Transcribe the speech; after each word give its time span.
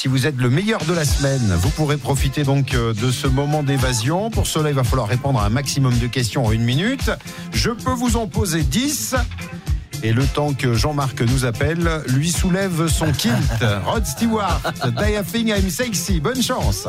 si 0.00 0.08
vous 0.08 0.26
êtes 0.26 0.38
le 0.38 0.48
meilleur 0.48 0.82
de 0.86 0.94
la 0.94 1.04
semaine, 1.04 1.52
vous 1.58 1.68
pourrez 1.68 1.98
profiter 1.98 2.42
donc 2.42 2.72
euh, 2.72 2.94
de 2.94 3.10
ce 3.10 3.26
moment 3.26 3.62
d'évasion. 3.62 4.30
Pour 4.30 4.46
cela, 4.46 4.70
il 4.70 4.74
va 4.74 4.82
falloir 4.82 5.06
répondre 5.06 5.38
à 5.38 5.44
un 5.44 5.50
maximum 5.50 5.98
de 5.98 6.06
questions 6.06 6.46
en 6.46 6.52
une 6.52 6.64
minute. 6.64 7.10
Je 7.52 7.68
peux 7.68 7.90
vous 7.90 8.16
en 8.16 8.26
poser 8.26 8.62
10. 8.62 9.14
Et 10.02 10.14
le 10.14 10.24
temps 10.24 10.54
que 10.54 10.72
Jean-Marc 10.72 11.20
nous 11.20 11.44
appelle, 11.44 11.86
lui 12.06 12.30
soulève 12.30 12.88
son 12.88 13.12
kilt. 13.12 13.34
Rod 13.84 14.06
Stewart, 14.06 14.62
Die 14.86 15.12
I 15.12 15.22
Think 15.22 15.48
I'm 15.48 15.68
Sexy. 15.68 16.18
Bonne 16.18 16.42
chance. 16.42 16.88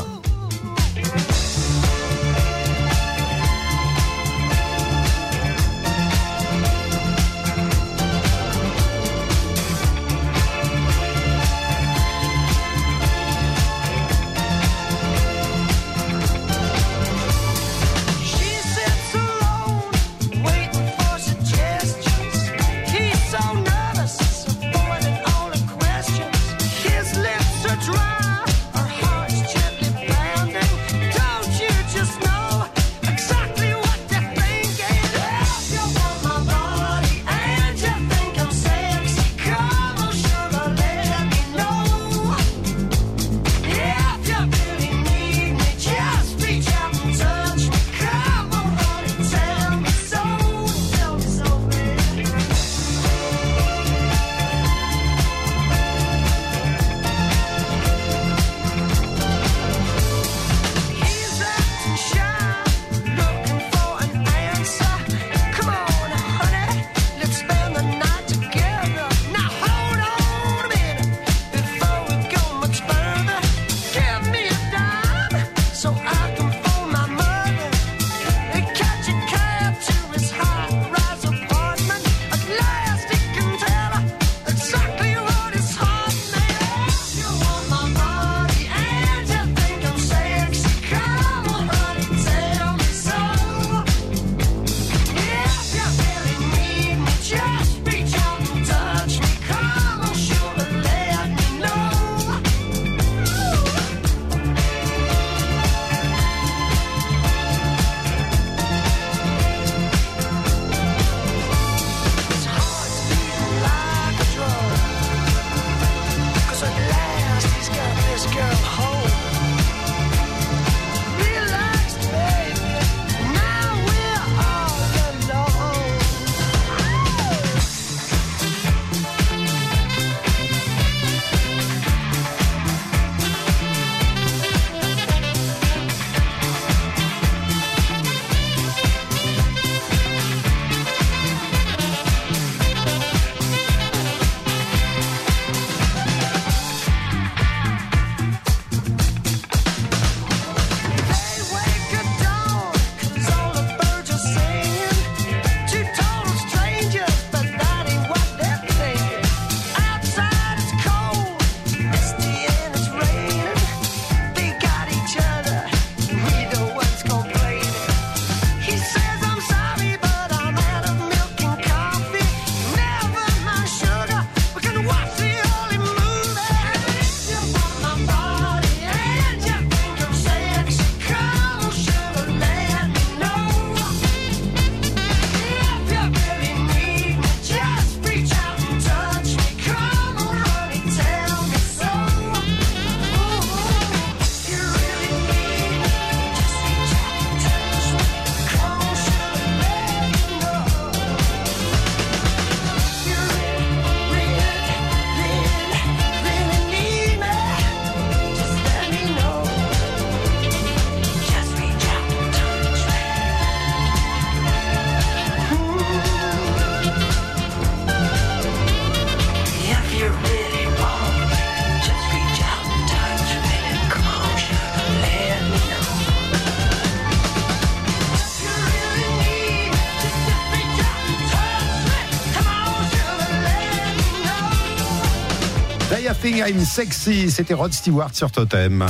I'm 236.48 236.66
Sexy. 236.66 237.30
C'était 237.30 237.54
Rod 237.54 237.72
Stewart 237.72 238.10
sur 238.14 238.32
Totem. 238.32 238.86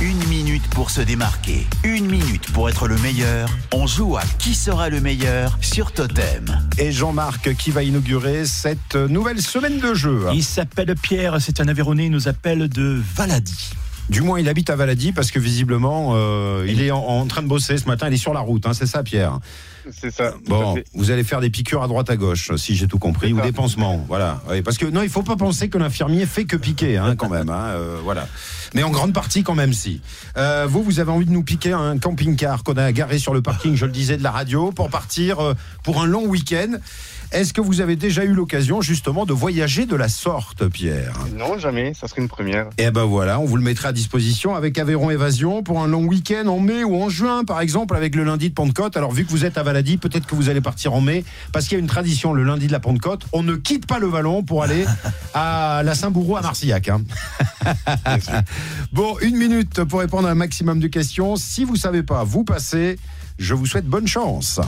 Une 0.00 0.24
minute 0.28 0.66
pour 0.70 0.90
se 0.90 1.00
démarquer, 1.00 1.66
une 1.84 2.06
minute 2.06 2.50
pour 2.52 2.68
être 2.68 2.88
le 2.88 2.96
meilleur. 2.98 3.48
On 3.72 3.86
joue 3.86 4.16
à 4.16 4.22
qui 4.38 4.54
sera 4.54 4.88
le 4.88 5.00
meilleur 5.00 5.58
sur 5.60 5.92
Totem. 5.92 6.46
Et 6.78 6.90
Jean-Marc 6.90 7.54
qui 7.54 7.70
va 7.70 7.82
inaugurer 7.82 8.46
cette 8.46 8.96
nouvelle 8.96 9.42
semaine 9.42 9.78
de 9.78 9.94
jeu. 9.94 10.24
Il 10.32 10.42
s'appelle 10.42 10.94
Pierre, 11.00 11.36
c'est 11.40 11.60
un 11.60 11.68
Aveyronais, 11.68 12.06
il 12.06 12.10
nous 12.10 12.28
appelle 12.28 12.68
de 12.68 13.00
Valadi. 13.14 13.70
Du 14.10 14.22
moins, 14.22 14.40
il 14.40 14.48
habite 14.48 14.70
à 14.70 14.76
Valadi 14.76 15.12
parce 15.12 15.30
que 15.30 15.38
visiblement, 15.38 16.10
euh, 16.14 16.66
il 16.68 16.82
est 16.82 16.90
en, 16.90 16.98
en 16.98 17.26
train 17.26 17.42
de 17.42 17.46
bosser 17.46 17.78
ce 17.78 17.86
matin. 17.86 18.08
Il 18.08 18.14
est 18.14 18.16
sur 18.16 18.34
la 18.34 18.40
route, 18.40 18.66
hein, 18.66 18.72
c'est 18.74 18.86
ça, 18.86 19.04
Pierre. 19.04 19.38
C'est 19.92 20.12
ça. 20.12 20.34
Bon, 20.46 20.76
vous 20.94 21.10
allez 21.10 21.22
faire 21.24 21.40
des 21.40 21.48
piqûres 21.48 21.82
à 21.82 21.88
droite 21.88 22.10
à 22.10 22.16
gauche, 22.16 22.50
si 22.56 22.74
j'ai 22.74 22.86
tout 22.86 22.98
compris, 22.98 23.32
ou 23.32 23.38
ça. 23.38 23.44
des 23.44 23.52
pansements, 23.52 24.04
voilà. 24.08 24.42
Oui, 24.50 24.62
parce 24.62 24.78
que 24.78 24.86
non, 24.86 25.02
il 25.02 25.08
faut 25.08 25.22
pas 25.22 25.36
penser 25.36 25.68
que 25.68 25.78
l'infirmier 25.78 26.26
fait 26.26 26.44
que 26.44 26.56
piquer, 26.56 26.98
hein, 26.98 27.14
quand 27.16 27.28
même. 27.28 27.48
Hein, 27.48 27.66
euh, 27.68 27.98
voilà. 28.02 28.26
Mais 28.74 28.82
en 28.82 28.90
grande 28.90 29.12
partie, 29.12 29.42
quand 29.42 29.54
même, 29.54 29.72
si. 29.72 30.00
Euh, 30.36 30.66
vous, 30.68 30.82
vous 30.82 31.00
avez 31.00 31.10
envie 31.10 31.26
de 31.26 31.32
nous 31.32 31.42
piquer 31.42 31.72
un 31.72 31.96
camping-car 31.98 32.62
qu'on 32.62 32.74
a 32.74 32.90
garé 32.92 33.18
sur 33.18 33.32
le 33.32 33.42
parking, 33.42 33.74
je 33.76 33.86
le 33.86 33.92
disais, 33.92 34.16
de 34.16 34.22
la 34.22 34.32
radio, 34.32 34.72
pour 34.72 34.90
partir 34.90 35.40
euh, 35.40 35.54
pour 35.82 36.02
un 36.02 36.06
long 36.06 36.26
week-end. 36.26 36.76
Est-ce 37.32 37.52
que 37.52 37.60
vous 37.60 37.80
avez 37.80 37.94
déjà 37.94 38.24
eu 38.24 38.32
l'occasion 38.32 38.80
justement 38.80 39.24
de 39.24 39.32
voyager 39.32 39.86
de 39.86 39.94
la 39.94 40.08
sorte, 40.08 40.66
Pierre? 40.68 41.14
Non, 41.36 41.58
jamais, 41.58 41.94
ça 41.94 42.08
serait 42.08 42.22
une 42.22 42.28
première. 42.28 42.66
Eh 42.76 42.90
ben 42.90 43.04
voilà, 43.04 43.38
on 43.38 43.44
vous 43.44 43.56
le 43.56 43.62
mettra 43.62 43.90
à 43.90 43.92
disposition 43.92 44.56
avec 44.56 44.78
Aveyron 44.78 45.10
Évasion 45.10 45.62
pour 45.62 45.80
un 45.80 45.86
long 45.86 46.04
week-end 46.04 46.48
en 46.48 46.58
mai 46.58 46.82
ou 46.82 47.00
en 47.00 47.08
juin, 47.08 47.44
par 47.44 47.60
exemple, 47.60 47.94
avec 47.94 48.16
le 48.16 48.24
lundi 48.24 48.48
de 48.50 48.54
Pentecôte. 48.54 48.96
Alors 48.96 49.12
vu 49.12 49.24
que 49.24 49.30
vous 49.30 49.44
êtes 49.44 49.58
à 49.58 49.62
Valady, 49.62 49.96
peut-être 49.96 50.26
que 50.26 50.34
vous 50.34 50.48
allez 50.48 50.60
partir 50.60 50.92
en 50.92 51.00
mai, 51.00 51.24
parce 51.52 51.66
qu'il 51.66 51.76
y 51.76 51.80
a 51.80 51.80
une 51.80 51.86
tradition 51.86 52.32
le 52.32 52.42
lundi 52.42 52.66
de 52.66 52.72
la 52.72 52.80
Pentecôte. 52.80 53.22
On 53.32 53.44
ne 53.44 53.54
quitte 53.54 53.86
pas 53.86 54.00
le 54.00 54.08
Vallon 54.08 54.42
pour 54.42 54.64
aller 54.64 54.84
à 55.34 55.82
la 55.84 55.94
Saint-Bourreau 55.94 56.36
à 56.36 56.40
Marcillac. 56.42 56.88
hein. 56.88 57.02
bon, 58.92 59.16
une 59.22 59.36
minute 59.36 59.84
pour 59.84 60.00
répondre 60.00 60.26
à 60.26 60.32
un 60.32 60.34
maximum 60.34 60.80
de 60.80 60.88
questions. 60.88 61.36
Si 61.36 61.64
vous 61.64 61.76
savez 61.76 62.02
pas, 62.02 62.24
vous 62.24 62.42
passez. 62.42 62.98
Je 63.38 63.54
vous 63.54 63.66
souhaite 63.66 63.86
bonne 63.86 64.08
chance. 64.08 64.60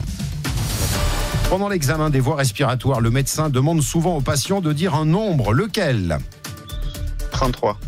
Pendant 1.52 1.69
l'examen 1.69 2.08
des 2.08 2.19
voies 2.19 2.37
respiratoires, 2.37 3.02
le 3.02 3.10
médecin 3.10 3.50
demande 3.50 3.82
souvent 3.82 4.16
aux 4.16 4.22
patients 4.22 4.62
de 4.62 4.72
dire 4.72 4.94
un 4.94 5.04
nombre. 5.04 5.52
Lequel? 5.52 6.16
33. 7.31 7.78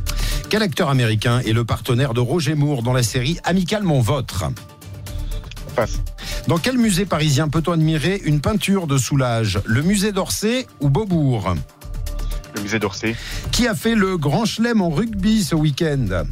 Quel 0.51 0.61
acteur 0.61 0.91
américain 0.91 1.41
est 1.47 1.55
le 1.55 1.65
partenaire 1.65 2.13
de 2.13 2.21
Roger 2.21 2.57
Moore 2.57 2.83
dans 2.83 2.93
la 2.93 3.03
série 3.03 3.39
Amicalement 3.43 4.01
Votre? 4.01 4.45
Passe. 5.75 6.01
Dans 6.47 6.59
quel 6.59 6.77
musée 6.77 7.07
parisien 7.07 7.49
peut-on 7.49 7.73
admirer 7.73 8.21
une 8.27 8.43
peinture 8.43 8.87
de 8.87 8.99
Soulage? 8.99 9.59
Le 9.65 9.81
musée 9.81 10.13
d'Orsay 10.13 10.67
ou 10.81 10.91
Beaubourg? 10.91 11.55
Le 12.57 12.61
musée 12.61 12.79
d'Orsay. 12.79 13.17
Qui 13.51 13.67
a 13.67 13.75
fait 13.75 13.95
le 13.95 14.19
grand 14.19 14.45
chelem 14.45 14.83
en 14.83 14.91
rugby 14.91 15.43
ce 15.43 15.55
week-end? 15.55 16.25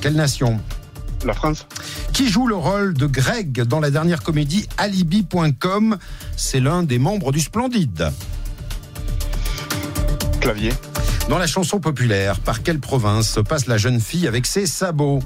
Quelle 0.00 0.14
nation? 0.14 0.60
La 1.24 1.32
France. 1.32 1.66
Qui 2.12 2.28
joue 2.28 2.46
le 2.46 2.54
rôle 2.54 2.94
de 2.94 3.06
Greg 3.06 3.62
dans 3.62 3.80
la 3.80 3.90
dernière 3.90 4.22
comédie 4.22 4.68
Alibi.com 4.78 5.98
C'est 6.36 6.60
l'un 6.60 6.82
des 6.82 6.98
membres 6.98 7.32
du 7.32 7.40
Splendide. 7.40 8.12
Clavier. 10.40 10.72
Dans 11.28 11.38
la 11.38 11.46
chanson 11.46 11.80
populaire, 11.80 12.40
par 12.40 12.62
quelle 12.62 12.78
province 12.78 13.28
se 13.28 13.40
passe 13.40 13.66
la 13.66 13.76
jeune 13.76 14.00
fille 14.00 14.26
avec 14.26 14.46
ses 14.46 14.66
sabots? 14.66 15.20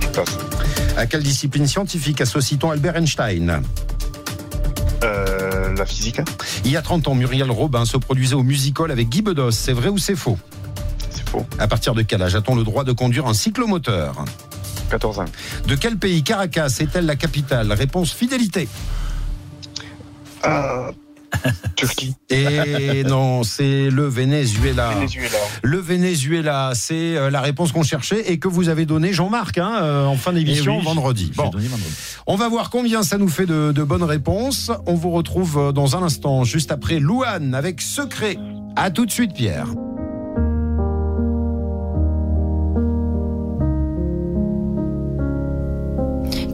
Je 0.00 0.06
passe. 0.08 0.38
À 0.96 1.06
quelle 1.06 1.22
discipline 1.22 1.66
scientifique 1.66 2.20
associe-t-on 2.20 2.70
Albert 2.70 2.96
Einstein? 2.96 3.62
Euh, 5.02 5.74
la 5.74 5.84
physique. 5.84 6.20
Il 6.64 6.70
y 6.70 6.76
a 6.76 6.82
30 6.82 7.08
ans, 7.08 7.14
Muriel 7.14 7.50
Robin 7.50 7.84
se 7.84 7.96
produisait 7.96 8.36
au 8.36 8.42
musical 8.42 8.90
avec 8.90 9.08
Guy 9.08 9.22
Bedos. 9.22 9.50
C'est 9.50 9.72
vrai 9.72 9.88
ou 9.88 9.98
c'est 9.98 10.16
faux? 10.16 10.38
Faux. 11.34 11.46
À 11.58 11.68
partir 11.68 11.94
de 11.94 12.02
quel 12.02 12.22
âge 12.22 12.34
a-t-on 12.34 12.54
le 12.54 12.64
droit 12.64 12.84
de 12.84 12.92
conduire 12.92 13.26
un 13.26 13.34
cyclomoteur 13.34 14.24
14 14.90 15.20
ans. 15.20 15.24
De 15.66 15.74
quel 15.74 15.96
pays 15.96 16.22
Caracas 16.22 16.76
est-elle 16.80 17.06
la 17.06 17.16
capitale? 17.16 17.72
Réponse 17.72 18.12
fidélité. 18.12 18.68
Euh, 20.44 20.90
Turquie. 21.76 22.14
Et 22.30 23.02
non, 23.04 23.42
c'est 23.42 23.90
le 23.90 24.06
Venezuela. 24.06 24.90
Venezuela. 24.90 25.38
Le 25.62 25.78
Venezuela, 25.78 26.72
c'est 26.74 27.16
euh, 27.16 27.30
la 27.30 27.40
réponse 27.40 27.72
qu'on 27.72 27.82
cherchait 27.82 28.30
et 28.30 28.38
que 28.38 28.48
vous 28.48 28.68
avez 28.68 28.86
donnée, 28.86 29.12
Jean-Marc, 29.12 29.58
hein, 29.58 29.78
euh, 29.82 30.06
en 30.06 30.16
fin 30.16 30.32
d'émission 30.32 30.74
Eh 30.76 30.78
oui, 30.78 30.84
vendredi. 30.84 31.32
Bon, 31.34 31.44
vendredi. 31.44 31.68
on 32.26 32.36
va 32.36 32.48
voir 32.48 32.70
combien 32.70 33.02
ça 33.02 33.18
nous 33.18 33.28
fait 33.28 33.46
de, 33.46 33.72
de 33.72 33.82
bonnes 33.82 34.04
réponses. 34.04 34.70
On 34.86 34.94
vous 34.94 35.10
retrouve 35.10 35.58
euh, 35.58 35.72
dans 35.72 35.96
un 35.96 36.02
instant, 36.02 36.44
juste 36.44 36.70
après 36.70 36.98
Louane 37.00 37.54
avec 37.54 37.80
Secret. 37.80 38.36
À 38.76 38.90
tout 38.90 39.06
de 39.06 39.10
suite, 39.10 39.32
Pierre. 39.34 39.68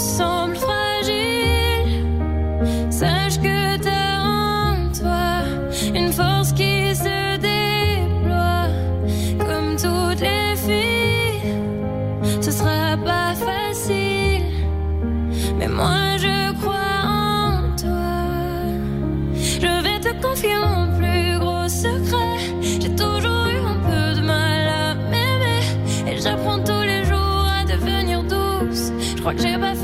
te 0.00 0.06
semblent 0.06 0.56
fragiles, 0.56 2.06
sache 2.90 3.38
que 3.38 3.76
t'as 3.76 4.22
en 4.22 4.90
toi 4.98 5.42
une 5.94 6.10
force 6.12 6.52
qui 6.52 6.94
se 6.94 7.36
déploie 7.36 8.68
comme 9.38 9.76
toutes 9.76 10.20
les 10.20 10.56
filles. 10.56 11.54
Ce 12.40 12.50
sera 12.50 12.96
pas 13.04 13.34
facile, 13.34 14.44
mais 15.58 15.68
moi 15.68 16.16
je 16.16 16.52
crois 16.60 17.02
en 17.04 17.76
toi. 17.76 18.16
Je 19.34 19.72
vais 19.84 20.00
te 20.00 20.12
confier 20.22 20.56
mon 20.66 20.86
plus 20.98 21.38
gros 21.38 21.68
secret. 21.68 22.38
J'ai 22.62 22.94
toujours 22.94 23.44
eu 23.54 23.58
un 23.74 23.80
peu 23.90 24.18
de 24.18 24.22
mal 24.26 24.66
à 24.82 24.94
m'aimer. 24.94 25.62
Et 26.08 26.16
j'apprends 26.22 26.58
tous 26.58 26.84
les 26.92 27.04
jours 27.04 27.46
à 27.58 27.64
devenir 27.64 28.22
douce. 28.22 28.92
Je 29.16 29.20
crois 29.20 29.34
que 29.34 29.42
j'ai 29.42 29.58
pas 29.58 29.74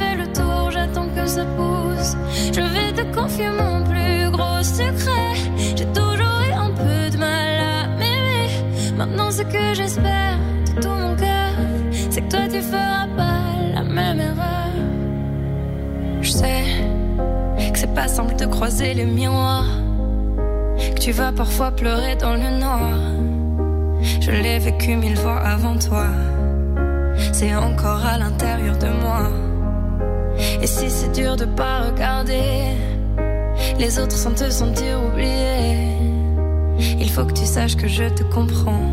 pas 17.97 18.09
simple 18.09 18.37
de 18.37 18.45
croiser 18.45 18.93
les 18.93 19.07
miroirs, 19.07 19.71
que 20.95 21.01
tu 21.01 21.13
vas 21.13 21.33
parfois 21.33 21.71
pleurer 21.71 22.15
dans 22.15 22.35
le 22.35 22.51
noir. 22.61 22.91
Je 24.21 24.33
l'ai 24.33 24.59
vécu 24.59 24.97
mille 24.97 25.17
fois 25.17 25.39
avant 25.39 25.79
toi, 25.79 26.09
c'est 27.33 27.55
encore 27.55 28.05
à 28.05 28.19
l'intérieur 28.19 28.77
de 28.77 28.89
moi. 29.03 29.31
Et 30.61 30.67
si 30.67 30.91
c'est 30.91 31.11
dur 31.13 31.37
de 31.37 31.47
pas 31.47 31.85
regarder 31.89 32.77
les 33.79 33.99
autres 33.99 34.19
sans 34.25 34.35
te 34.35 34.51
sentir 34.51 35.03
oublié, 35.03 35.97
il 37.01 37.11
faut 37.11 37.25
que 37.25 37.33
tu 37.33 37.47
saches 37.47 37.77
que 37.77 37.89
je 37.89 38.05
te 38.11 38.25
comprends, 38.25 38.93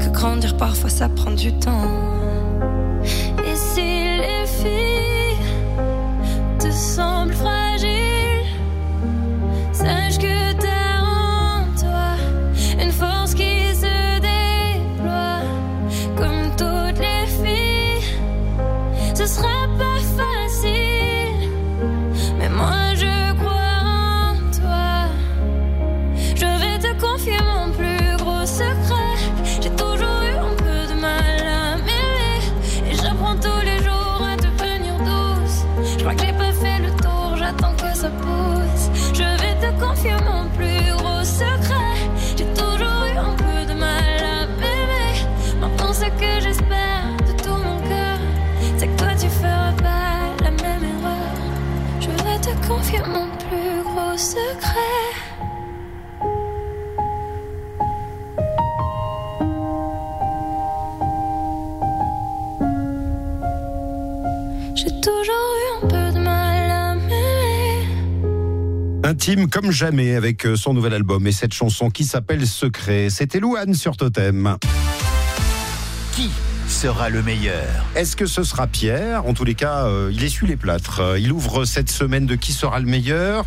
que 0.00 0.08
grandir 0.08 0.56
parfois 0.56 0.90
ça 0.90 1.08
prend 1.08 1.30
du 1.30 1.52
temps. 1.52 2.17
Secret. 54.38 55.14
J'ai 64.76 64.92
toujours 65.00 65.50
eu 65.58 65.84
un 65.84 65.88
peu 65.88 66.12
de 66.12 66.20
mal 66.22 66.70
à 66.70 66.94
m'aimer. 66.94 67.86
Intime 69.04 69.48
comme 69.50 69.70
jamais 69.72 70.14
avec 70.14 70.46
euh, 70.46 70.54
son 70.56 70.72
nouvel 70.74 70.94
album 70.94 71.26
et 71.26 71.32
cette 71.32 71.52
chanson 71.52 71.90
qui 71.90 72.04
s'appelle 72.04 72.46
Secret. 72.46 73.08
C'était 73.10 73.40
Louane 73.40 73.74
sur 73.74 73.96
Totem. 73.96 74.56
Qui 76.12 76.30
sera 76.68 77.08
le 77.08 77.22
meilleur? 77.22 77.86
Est-ce 77.96 78.14
que 78.14 78.26
ce 78.26 78.44
sera 78.44 78.68
Pierre? 78.68 79.26
En 79.26 79.34
tous 79.34 79.44
les 79.44 79.54
cas, 79.54 79.86
euh, 79.86 80.10
il 80.12 80.22
essuie 80.22 80.46
les 80.46 80.56
plâtres. 80.56 81.00
Euh, 81.00 81.18
il 81.18 81.32
ouvre 81.32 81.64
cette 81.64 81.90
semaine 81.90 82.26
de 82.26 82.36
qui 82.36 82.52
sera 82.52 82.78
le 82.78 82.86
meilleur? 82.86 83.46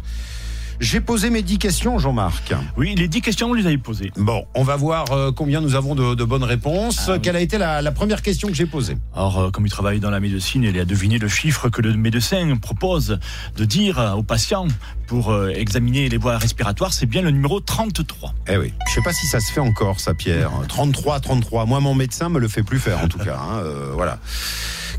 J'ai 0.80 1.00
posé 1.02 1.30
mes 1.30 1.42
10 1.42 1.58
questions, 1.60 2.00
Jean-Marc. 2.00 2.54
Oui, 2.78 2.96
les 2.96 3.08
10 3.08 3.22
questions, 3.22 3.48
vous 3.48 3.54
les 3.54 3.66
avez 3.66 3.78
posées. 3.78 4.12
Bon, 4.18 4.46
on 4.56 4.64
va 4.64 4.76
voir 4.76 5.12
euh, 5.12 5.32
combien 5.32 5.62
nous 5.62 5.76
avons 5.76 5.94
de, 5.96 6.16
de 6.16 6.24
bonnes 6.24 6.44
réponses. 6.44 7.06
Ah 7.08 7.14
oui. 7.14 7.20
Quelle 7.22 7.36
a 7.36 7.42
été 7.42 7.58
la, 7.58 7.82
la 7.82 7.92
première 7.92 8.22
question 8.22 8.48
que 8.48 8.54
j'ai 8.56 8.66
posée 8.66 8.98
Alors, 9.16 9.40
euh, 9.40 9.52
comme 9.52 9.66
il 9.66 9.70
travaille 9.72 10.00
dans 10.00 10.10
la 10.10 10.20
médecine, 10.20 10.64
il 10.64 10.80
a 10.80 10.86
deviné 10.86 11.18
le 11.20 11.28
chiffre 11.28 11.70
que 11.70 11.82
le 11.82 11.94
médecin 11.96 12.56
propose 12.62 13.20
de 13.58 13.66
dire 13.66 14.14
aux 14.18 14.24
patients 14.24 14.68
pour 15.08 15.32
euh, 15.32 15.50
examiner 15.50 16.10
les 16.10 16.18
voies 16.18 16.38
respiratoires. 16.38 16.94
C'est 16.94 17.06
bien 17.06 17.22
le 17.22 17.32
numéro 17.32 17.60
33. 17.60 18.34
Eh 18.48 18.58
oui. 18.58 18.74
Je 18.90 18.94
sais 18.96 19.02
pas 19.02 19.14
si 19.14 19.28
ça 19.28 19.40
se 19.40 19.52
fait 19.52 19.60
encore, 19.60 20.00
ça, 20.00 20.14
Pierre. 20.14 20.52
33, 20.68 21.20
33. 21.20 21.66
Moi, 21.66 21.80
mon 21.80 21.94
médecin 21.96 22.30
me 22.30 22.40
le 22.40 22.48
fait 22.48 22.64
plus 22.64 22.80
faire, 22.80 23.04
en 23.04 23.08
tout 23.08 23.20
cas. 23.20 23.38
hein, 23.40 23.64
voilà. 23.94 24.20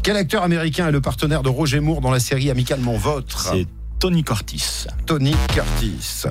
Quel 0.02 0.17
acteur 0.17 0.43
américain 0.43 0.88
est 0.88 0.93
le 0.93 1.00
partenaire 1.00 1.43
de 1.43 1.49
Roger 1.49 1.81
Moore 1.81 2.00
dans 2.00 2.11
la 2.11 2.19
série 2.21 2.50
Amicalement 2.50 2.95
Votre 2.95 3.52
C'est 3.52 3.67
Tony 4.02 4.25
Cortis. 4.25 4.88
Tony 5.06 5.32
Curtis. 5.54 6.25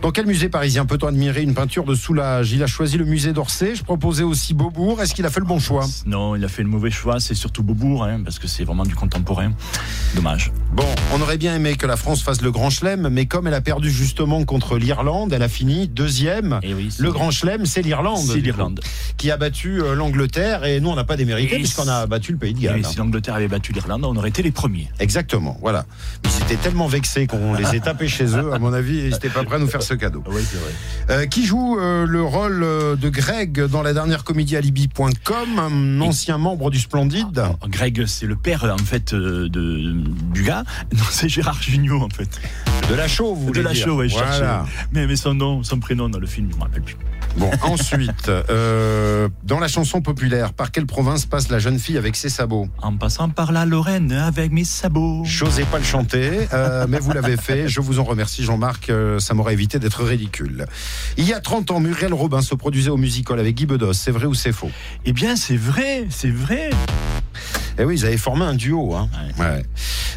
Dans 0.00 0.12
quel 0.12 0.26
musée 0.26 0.48
parisien 0.48 0.86
peut-on 0.86 1.08
admirer 1.08 1.42
une 1.42 1.54
peinture 1.54 1.82
de 1.82 1.96
Soulage? 1.96 2.52
Il 2.52 2.62
a 2.62 2.68
choisi 2.68 2.98
le 2.98 3.04
musée 3.04 3.32
d'Orsay. 3.32 3.74
Je 3.74 3.82
proposais 3.82 4.22
aussi 4.22 4.54
Beaubourg. 4.54 5.02
Est-ce 5.02 5.12
qu'il 5.12 5.26
a 5.26 5.30
fait 5.30 5.40
le 5.40 5.46
bon 5.46 5.58
choix? 5.58 5.84
Non, 6.06 6.36
il 6.36 6.44
a 6.44 6.48
fait 6.48 6.62
le 6.62 6.68
mauvais 6.68 6.92
choix. 6.92 7.18
C'est 7.18 7.34
surtout 7.34 7.64
Beaubourg, 7.64 8.04
hein, 8.04 8.20
parce 8.24 8.38
que 8.38 8.46
c'est 8.46 8.62
vraiment 8.62 8.84
du 8.84 8.94
contemporain. 8.94 9.50
Dommage. 10.14 10.52
Bon, 10.72 10.86
on 11.12 11.20
aurait 11.20 11.36
bien 11.36 11.56
aimé 11.56 11.74
que 11.74 11.84
la 11.84 11.96
France 11.96 12.22
fasse 12.22 12.42
le 12.42 12.52
Grand 12.52 12.70
Chelem, 12.70 13.08
mais 13.08 13.26
comme 13.26 13.48
elle 13.48 13.54
a 13.54 13.60
perdu 13.60 13.90
justement 13.90 14.44
contre 14.44 14.78
l'Irlande, 14.78 15.32
elle 15.32 15.42
a 15.42 15.48
fini 15.48 15.88
deuxième. 15.88 16.60
Et 16.62 16.74
oui, 16.74 16.92
c'est- 16.92 17.02
Le 17.02 17.10
Grand 17.10 17.32
Chelem, 17.32 17.66
c'est 17.66 17.82
l'Irlande. 17.82 18.24
C'est 18.24 18.38
l'Irlande. 18.38 18.80
Qui 19.16 19.32
a 19.32 19.36
battu 19.36 19.82
euh, 19.82 19.96
l'Angleterre 19.96 20.64
et 20.64 20.78
nous, 20.78 20.90
on 20.90 20.94
n'a 20.94 21.02
pas 21.04 21.16
démérité 21.16 21.56
puisqu'on 21.56 21.88
a 21.88 22.06
battu 22.06 22.30
le 22.30 22.38
pays 22.38 22.54
de 22.54 22.60
Et 22.60 22.62
Galles. 22.62 22.86
si 22.86 22.96
l'Angleterre 22.98 23.34
avait 23.34 23.48
battu 23.48 23.72
l'Irlande, 23.72 24.04
on 24.04 24.14
aurait 24.14 24.28
été 24.28 24.44
les 24.44 24.52
premiers. 24.52 24.88
Exactement, 25.00 25.58
voilà. 25.60 25.86
Ils 26.24 26.42
étaient 26.44 26.54
tellement 26.62 26.86
vexés 27.00 27.26
qu'on 27.26 27.54
les 27.54 27.76
ait 27.76 27.80
tapés 27.80 28.08
chez 28.08 28.36
eux, 28.36 28.52
à 28.52 28.58
mon 28.58 28.74
avis, 28.74 28.98
et 28.98 29.06
ils 29.06 29.12
n'étaient 29.12 29.30
pas 29.30 29.42
prêts 29.42 29.56
à 29.56 29.58
nous 29.58 29.68
faire 29.68 29.82
ce 29.82 29.94
cadeau. 29.94 30.22
Oui, 30.28 30.42
c'est 30.44 30.58
vrai. 30.58 31.22
Euh, 31.22 31.26
qui 31.26 31.46
joue 31.46 31.78
euh, 31.78 32.06
le 32.06 32.22
rôle 32.22 32.62
euh, 32.62 32.94
de 32.94 33.08
Greg 33.08 33.64
dans 33.64 33.82
la 33.82 33.94
dernière 33.94 34.22
comédie 34.22 34.54
Alibi.com, 34.56 35.58
un 35.58 36.00
ancien 36.02 36.36
membre 36.36 36.70
du 36.70 36.78
Splendide? 36.78 37.38
Alors, 37.38 37.58
Greg, 37.68 38.04
c'est 38.06 38.26
le 38.26 38.36
père 38.36 38.64
en 38.64 38.84
fait 38.84 39.14
de, 39.14 39.48
du 39.48 40.42
gars. 40.42 40.64
Non, 40.92 41.04
c'est 41.10 41.30
Gérard 41.30 41.62
Jugnot 41.62 42.02
en 42.02 42.10
fait. 42.10 42.28
De 42.90 42.94
la 42.96 43.06
show, 43.08 43.34
vous 43.34 43.42
de 43.42 43.46
voulez 43.46 43.62
la 43.62 43.72
dire. 43.72 43.84
show, 43.86 44.02
je 44.02 44.12
Voilà. 44.12 44.32
cherchais. 44.32 44.70
Mais, 44.92 45.06
mais 45.06 45.14
son 45.16 45.32
nom, 45.34 45.62
son 45.62 45.78
prénom 45.78 46.08
dans 46.08 46.18
le 46.18 46.26
film, 46.26 46.48
je 46.50 46.54
ne 46.54 46.58
me 46.58 46.64
rappelle 46.64 46.82
plus. 46.82 46.96
Bon, 47.36 47.48
ensuite, 47.62 48.28
euh, 48.28 49.28
dans 49.44 49.60
la 49.60 49.68
chanson 49.68 50.00
populaire, 50.02 50.52
par 50.52 50.72
quelle 50.72 50.86
province 50.86 51.24
passe 51.26 51.48
la 51.50 51.60
jeune 51.60 51.78
fille 51.78 51.96
avec 51.98 52.16
ses 52.16 52.28
sabots 52.28 52.68
En 52.82 52.96
passant 52.96 53.28
par 53.28 53.52
la 53.52 53.64
Lorraine 53.64 54.10
avec 54.10 54.50
mes 54.50 54.64
sabots. 54.64 55.22
J'osais 55.24 55.62
pas 55.64 55.78
le 55.78 55.84
chanter, 55.84 56.48
euh, 56.52 56.86
mais 56.88 56.98
vous 56.98 57.12
l'avez 57.12 57.36
fait. 57.36 57.68
Je 57.68 57.80
vous 57.80 58.00
en 58.00 58.04
remercie, 58.04 58.42
Jean-Marc. 58.42 58.90
euh, 58.90 59.20
ça 59.20 59.34
m'aurait 59.34 59.52
évité 59.52 59.78
d'être 59.78 60.02
ridicule. 60.02 60.66
Il 61.16 61.24
y 61.24 61.32
a 61.32 61.38
30 61.40 61.70
ans, 61.70 61.78
Muriel 61.78 62.12
Robin 62.12 62.42
se 62.42 62.56
produisait 62.56 62.90
au 62.90 62.96
musical 62.96 63.38
avec 63.38 63.54
Guy 63.54 63.66
Bedos. 63.66 63.92
C'est 63.92 64.10
vrai 64.10 64.26
ou 64.26 64.34
c'est 64.34 64.52
faux? 64.52 64.70
Eh 65.04 65.12
bien, 65.12 65.36
c'est 65.36 65.56
vrai, 65.56 66.06
c'est 66.10 66.30
vrai. 66.30 66.70
Eh 67.80 67.84
oui, 67.84 67.94
ils 67.96 68.04
avaient 68.04 68.18
formé 68.18 68.44
un 68.44 68.52
duo. 68.54 68.94
Hein. 68.94 69.08
Ouais. 69.38 69.64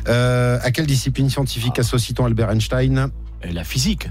Euh, 0.09 0.59
à 0.61 0.71
quelle 0.71 0.85
discipline 0.85 1.29
scientifique 1.29 1.79
associe-t-on 1.79 2.25
Albert 2.25 2.49
Einstein? 2.51 3.07
La 3.49 3.63
physique, 3.63 4.09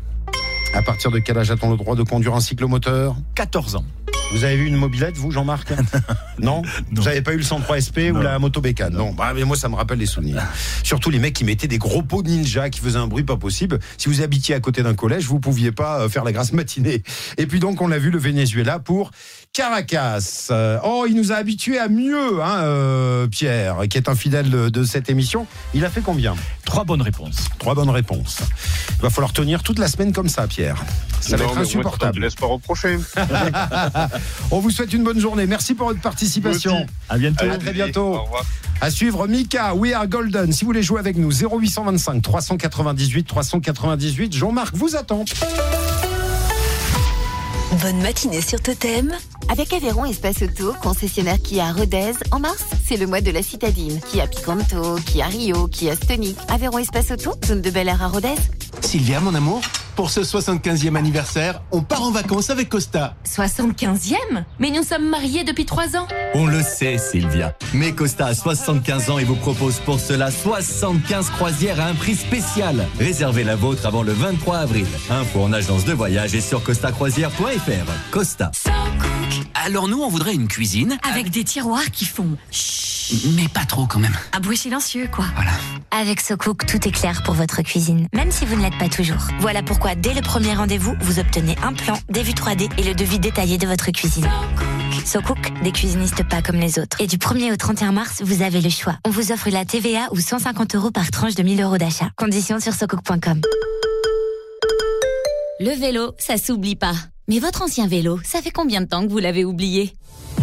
À 0.75 0.81
partir 0.83 1.11
de 1.11 1.19
quel 1.19 1.37
âge 1.37 1.51
a-t-on 1.51 1.71
le 1.71 1.77
droit 1.77 1.95
de 1.95 2.03
conduire 2.03 2.35
un 2.35 2.41
cyclomoteur? 2.41 3.15
14 3.35 3.77
ans. 3.77 3.85
Vous 4.33 4.45
avez 4.45 4.57
vu 4.57 4.67
une 4.67 4.77
mobilette, 4.77 5.15
vous, 5.17 5.31
Jean-Marc? 5.31 5.71
Non, 6.39 6.63
Non. 6.63 6.63
Vous 6.93 7.03
n'avez 7.03 7.21
pas 7.21 7.35
eu 7.35 7.37
le 7.37 7.43
103 7.43 7.81
SP 7.85 8.09
ou 8.15 8.21
la 8.23 8.39
moto 8.39 8.63
bécane? 8.63 8.95
Non, 8.95 9.13
bah, 9.13 9.33
mais 9.35 9.45
moi, 9.45 9.57
ça 9.57 9.69
me 9.69 9.75
rappelle 9.75 9.99
les 9.99 10.07
souvenirs. 10.07 10.43
Surtout 10.83 11.11
les 11.11 11.19
mecs 11.19 11.35
qui 11.35 11.45
mettaient 11.45 11.69
des 11.69 11.77
gros 11.77 12.03
pots 12.03 12.23
de 12.23 12.31
ninja 12.31 12.71
qui 12.71 12.81
faisaient 12.81 12.99
un 12.99 13.07
bruit 13.07 13.25
pas 13.25 13.37
possible. 13.37 13.79
Si 13.99 14.09
vous 14.09 14.23
habitiez 14.23 14.55
à 14.55 14.61
côté 14.61 14.83
d'un 14.83 14.95
collège, 14.95 15.27
vous 15.27 15.39
pouviez 15.39 15.73
pas 15.73 16.01
euh, 16.01 16.09
faire 16.09 16.25
la 16.25 16.33
grasse 16.33 16.55
matinée. 16.55 17.03
Et 17.37 17.47
puis 17.47 17.61
donc, 17.61 17.83
on 17.83 17.89
l'a 17.89 17.99
vu, 17.99 18.11
le 18.11 18.19
Venezuela 18.19 18.79
pour 18.79 19.11
Caracas. 19.53 20.49
Euh, 20.51 20.79
oh, 20.83 21.05
il 21.07 21.15
nous 21.15 21.31
a 21.31 21.35
habitués 21.35 21.79
à 21.79 21.89
mieux, 21.89 22.43
hein, 22.43 22.63
euh, 22.63 23.27
Pierre, 23.27 23.83
qui 23.91 23.99
est 23.99 24.09
un 24.09 24.15
fidèle 24.15 24.49
de, 24.49 24.71
de 24.71 24.83
cette 24.83 25.11
émission. 25.11 25.47
Il 25.75 25.85
a 25.85 25.91
fait 25.91 26.01
combien? 26.01 26.35
Trois 26.65 26.85
bonnes 26.85 27.03
réponses. 27.03 27.49
Trois 27.59 27.75
bonnes 27.75 27.91
réponses. 27.91 28.39
Il 28.97 29.03
va 29.03 29.11
falloir 29.11 29.35
tenir 29.35 29.63
toute 29.63 29.79
la 29.79 29.89
semaine 29.89 30.13
comme 30.15 30.31
ça, 30.31 30.47
Pierre. 30.47 30.83
Ça 31.21 31.37
va 31.37 31.45
être 31.45 31.53
moi, 31.53 31.65
insupportable. 31.65 32.21
Laisse 32.21 32.35
pas 32.35 32.47
au 32.47 32.59
prochain. 32.59 32.99
On 34.51 34.61
vous 34.61 34.71
souhaite 34.71 34.95
une 34.95 35.05
bonne 35.05 35.21
journée. 35.21 35.45
Merci 35.47 35.75
pour 35.75 35.89
votre 35.89 36.01
participation. 36.01 36.87
À 37.11 37.19
bientôt. 37.19 37.45
À 37.45 37.59
très 37.59 37.75
bientôt. 37.75 38.15
Au 38.15 38.23
revoir. 38.23 38.47
À 38.81 38.91
suivre 38.91 39.29
Mika, 39.29 39.75
We 39.75 39.93
Are 39.93 40.07
Golden. 40.07 40.51
Si 40.51 40.65
vous 40.65 40.69
voulez 40.69 40.83
jouer 40.83 40.99
avec 40.99 41.19
nous, 41.19 41.31
0825 41.31 42.23
398 42.23 43.25
398. 43.25 44.35
Jean-Marc 44.35 44.75
vous 44.75 44.97
attend. 44.97 45.27
Bonne 47.83 48.01
matinée 48.01 48.41
sur 48.41 48.61
Totem. 48.61 49.13
Avec 49.49 49.73
Aveyron 49.73 50.05
Espace 50.05 50.43
Auto, 50.43 50.73
concessionnaire 50.81 51.43
Kia 51.43 51.67
à 51.67 51.73
Rodez, 51.73 52.13
en 52.31 52.39
mars, 52.39 52.65
c'est 52.87 52.97
le 52.97 53.09
mois 53.09 53.21
de 53.21 53.33
la 53.33 53.43
citadine. 53.43 53.99
Kia 54.01 54.29
Picanto, 54.29 54.97
Kia 55.05 55.27
Rio, 55.27 55.67
Kia 55.67 55.97
Stonic. 55.97 56.37
Aveyron 56.49 56.79
Espace 56.79 57.11
Auto, 57.11 57.35
zone 57.45 57.61
de 57.61 57.71
Bel 57.71 57.89
Air 57.89 58.01
à 58.01 58.07
Rodez. 58.07 58.37
Sylvia, 58.83 59.21
mon 59.21 59.35
amour, 59.35 59.61
pour 59.97 60.11
ce 60.11 60.21
75e 60.21 60.97
anniversaire, 60.97 61.63
on 61.71 61.83
part 61.83 62.03
en 62.03 62.11
vacances 62.11 62.51
avec 62.51 62.69
Costa. 62.69 63.15
75e 63.29 64.17
Mais 64.59 64.71
nous 64.71 64.83
sommes 64.83 65.09
mariés 65.09 65.45
depuis 65.45 65.67
3 65.67 65.97
ans 65.97 66.07
On 66.35 66.47
le 66.47 66.63
sait, 66.63 66.99
Sylvia. 66.99 67.55
Mais 67.75 67.93
Costa 67.93 68.27
a 68.27 68.35
75 68.35 69.11
ans 69.11 69.19
et 69.19 69.25
vous 69.25 69.37
propose 69.37 69.79
pour 69.81 70.01
cela 70.01 70.31
75 70.31 71.31
croisières 71.31 71.81
à 71.81 71.87
un 71.87 71.95
prix 71.95 72.17
spécial. 72.17 72.87
Réservez 72.99 73.45
la 73.45 73.57
vôtre 73.57 73.87
avant 73.87 74.03
le 74.03 74.13
23 74.13 74.59
avril. 74.59 74.87
Info 75.11 75.43
en 75.43 75.53
agence 75.53 75.85
de 75.85 75.93
voyage 75.93 76.35
et 76.35 76.41
sur 76.41 76.63
costacroisière.fr. 76.63 77.72
Costa. 78.11 78.51
Alors 79.65 79.89
nous, 79.89 80.03
on 80.03 80.09
voudrait 80.09 80.35
une 80.35 80.49
cuisine. 80.49 80.99
Avec 81.09 81.31
des 81.31 81.45
tiroirs 81.45 81.91
qui 81.91 82.05
font 82.05 82.37
Mais 83.35 83.49
pas 83.49 83.65
trop 83.65 83.87
quand 83.87 83.99
même. 83.99 84.15
un 84.33 84.41
bruit 84.41 84.57
silencieux, 84.57 85.09
quoi. 85.11 85.25
Avec 85.91 86.21
SoCook, 86.21 86.67
tout 86.67 86.87
est 86.87 86.91
clair 86.91 87.23
pour 87.23 87.35
votre 87.35 87.63
cuisine, 87.63 88.09
même 88.15 88.31
si 88.31 88.45
vous 88.45 88.57
ne 88.57 88.63
l'êtes 88.63 88.79
pas 88.79 88.89
toujours. 88.89 89.27
Voilà 89.41 89.63
pourquoi, 89.63 89.95
dès 89.95 90.13
le 90.13 90.21
premier 90.21 90.55
rendez-vous, 90.55 90.95
vous 91.01 91.19
obtenez 91.19 91.57
un 91.63 91.73
plan, 91.73 91.99
des 92.11 92.23
vues 92.23 92.33
3D 92.33 92.69
et 92.79 92.83
le 92.83 92.95
devis 92.95 93.19
détaillé 93.19 93.59
de 93.59 93.67
votre 93.67 93.91
cuisine. 93.91 94.29
SoCook, 95.07 95.63
des 95.63 95.73
cuisinistes 95.73 96.25
pas 96.29 96.43
comme 96.43 96.57
les 96.57 96.79
autres. 96.79 97.01
Et 97.01 97.07
du 97.07 97.17
1er 97.17 97.53
au 97.53 97.57
31 97.57 97.93
mars, 97.93 98.23
vous 98.23 98.43
avez 98.43 98.61
le 98.61 98.71
choix. 98.71 98.97
On 99.07 99.11
vous 99.11 99.33
offre 99.33 99.49
la 99.51 99.65
TVA 99.65 100.09
ou 100.13 100.21
150 100.21 100.75
euros 100.75 100.91
par 100.91 101.11
tranche 101.11 101.35
de 101.35 101.43
1000 101.43 101.63
euros 101.63 101.79
d'achat. 101.79 102.11
Conditions 102.17 102.61
sur 102.61 102.75
socook.com. 102.75 103.41
Le 105.61 105.79
vélo, 105.79 106.13
ça 106.19 106.37
s'oublie 106.37 106.77
pas. 106.77 106.95
Mais 107.33 107.39
votre 107.39 107.63
ancien 107.63 107.87
vélo, 107.87 108.21
ça 108.23 108.43
fait 108.43 108.51
combien 108.51 108.83
de 108.83 108.87
temps 108.87 109.07
que 109.07 109.11
vous 109.11 109.17
l'avez 109.17 109.43
oublié? 109.47 109.95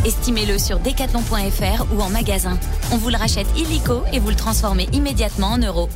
Estimez-le 0.08 0.58
sur 0.58 0.80
decathlon.fr 0.80 1.86
ou 1.94 2.02
en 2.02 2.10
magasin. 2.10 2.58
On 2.92 2.98
vous 2.98 3.10
le 3.10 3.16
rachète 3.16 3.46
illico 3.56 4.02
et 4.12 4.18
vous 4.18 4.30
le 4.30 4.36
transformez 4.36 4.88
immédiatement 4.92 5.50
en 5.50 5.60
euros. 5.60 5.88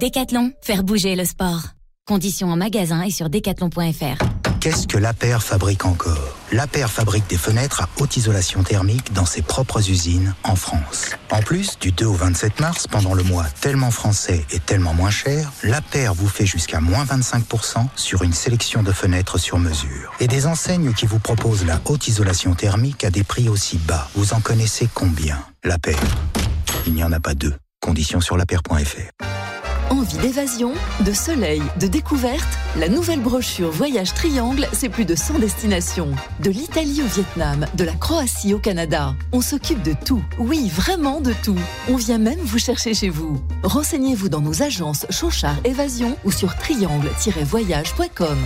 Decathlon, 0.00 0.52
faire 0.62 0.84
bouger 0.84 1.16
le 1.16 1.26
sport. 1.26 1.64
Conditions 2.06 2.48
en 2.48 2.56
magasin 2.56 3.02
et 3.02 3.10
sur 3.10 3.28
decathlon.fr. 3.28 4.33
Qu'est-ce 4.64 4.86
que 4.86 4.96
l'APER 4.96 5.40
fabrique 5.40 5.84
encore? 5.84 6.38
L'APER 6.50 6.86
fabrique 6.88 7.28
des 7.28 7.36
fenêtres 7.36 7.82
à 7.82 7.88
haute 8.00 8.16
isolation 8.16 8.62
thermique 8.62 9.12
dans 9.12 9.26
ses 9.26 9.42
propres 9.42 9.90
usines 9.90 10.34
en 10.42 10.56
France. 10.56 11.10
En 11.30 11.42
plus, 11.42 11.78
du 11.78 11.92
2 11.92 12.06
au 12.06 12.14
27 12.14 12.60
mars, 12.60 12.86
pendant 12.86 13.12
le 13.12 13.22
mois 13.24 13.44
tellement 13.60 13.90
français 13.90 14.46
et 14.50 14.60
tellement 14.60 14.94
moins 14.94 15.10
cher, 15.10 15.52
l'APER 15.64 16.12
vous 16.16 16.28
fait 16.28 16.46
jusqu'à 16.46 16.80
moins 16.80 17.04
25% 17.04 17.88
sur 17.94 18.22
une 18.22 18.32
sélection 18.32 18.82
de 18.82 18.90
fenêtres 18.90 19.36
sur 19.36 19.58
mesure. 19.58 20.14
Et 20.18 20.28
des 20.28 20.46
enseignes 20.46 20.94
qui 20.94 21.04
vous 21.04 21.18
proposent 21.18 21.66
la 21.66 21.78
haute 21.84 22.08
isolation 22.08 22.54
thermique 22.54 23.04
à 23.04 23.10
des 23.10 23.22
prix 23.22 23.50
aussi 23.50 23.76
bas. 23.76 24.08
Vous 24.14 24.32
en 24.32 24.40
connaissez 24.40 24.88
combien? 24.94 25.44
L'APER. 25.62 25.98
Il 26.86 26.94
n'y 26.94 27.04
en 27.04 27.12
a 27.12 27.20
pas 27.20 27.34
deux. 27.34 27.54
Conditions 27.82 28.22
sur 28.22 28.38
l'aper.fr. 28.38 29.43
Envie 29.90 30.18
d'évasion, 30.18 30.72
de 31.04 31.12
soleil, 31.12 31.62
de 31.80 31.86
découverte 31.86 32.48
La 32.76 32.88
nouvelle 32.88 33.20
brochure 33.20 33.70
Voyage 33.70 34.14
Triangle, 34.14 34.66
c'est 34.72 34.88
plus 34.88 35.04
de 35.04 35.14
100 35.14 35.38
destinations. 35.38 36.10
De 36.40 36.50
l'Italie 36.50 37.02
au 37.02 37.06
Vietnam, 37.06 37.66
de 37.76 37.84
la 37.84 37.92
Croatie 37.92 38.54
au 38.54 38.58
Canada. 38.58 39.14
On 39.32 39.40
s'occupe 39.40 39.82
de 39.82 39.94
tout. 40.04 40.22
Oui, 40.38 40.68
vraiment 40.68 41.20
de 41.20 41.32
tout. 41.44 41.58
On 41.88 41.96
vient 41.96 42.18
même 42.18 42.40
vous 42.40 42.58
chercher 42.58 42.94
chez 42.94 43.10
vous. 43.10 43.40
Renseignez-vous 43.62 44.28
dans 44.28 44.40
nos 44.40 44.62
agences 44.62 45.06
Chauchard 45.10 45.56
Évasion 45.64 46.16
ou 46.24 46.32
sur 46.32 46.56
triangle-voyage.com. 46.56 48.38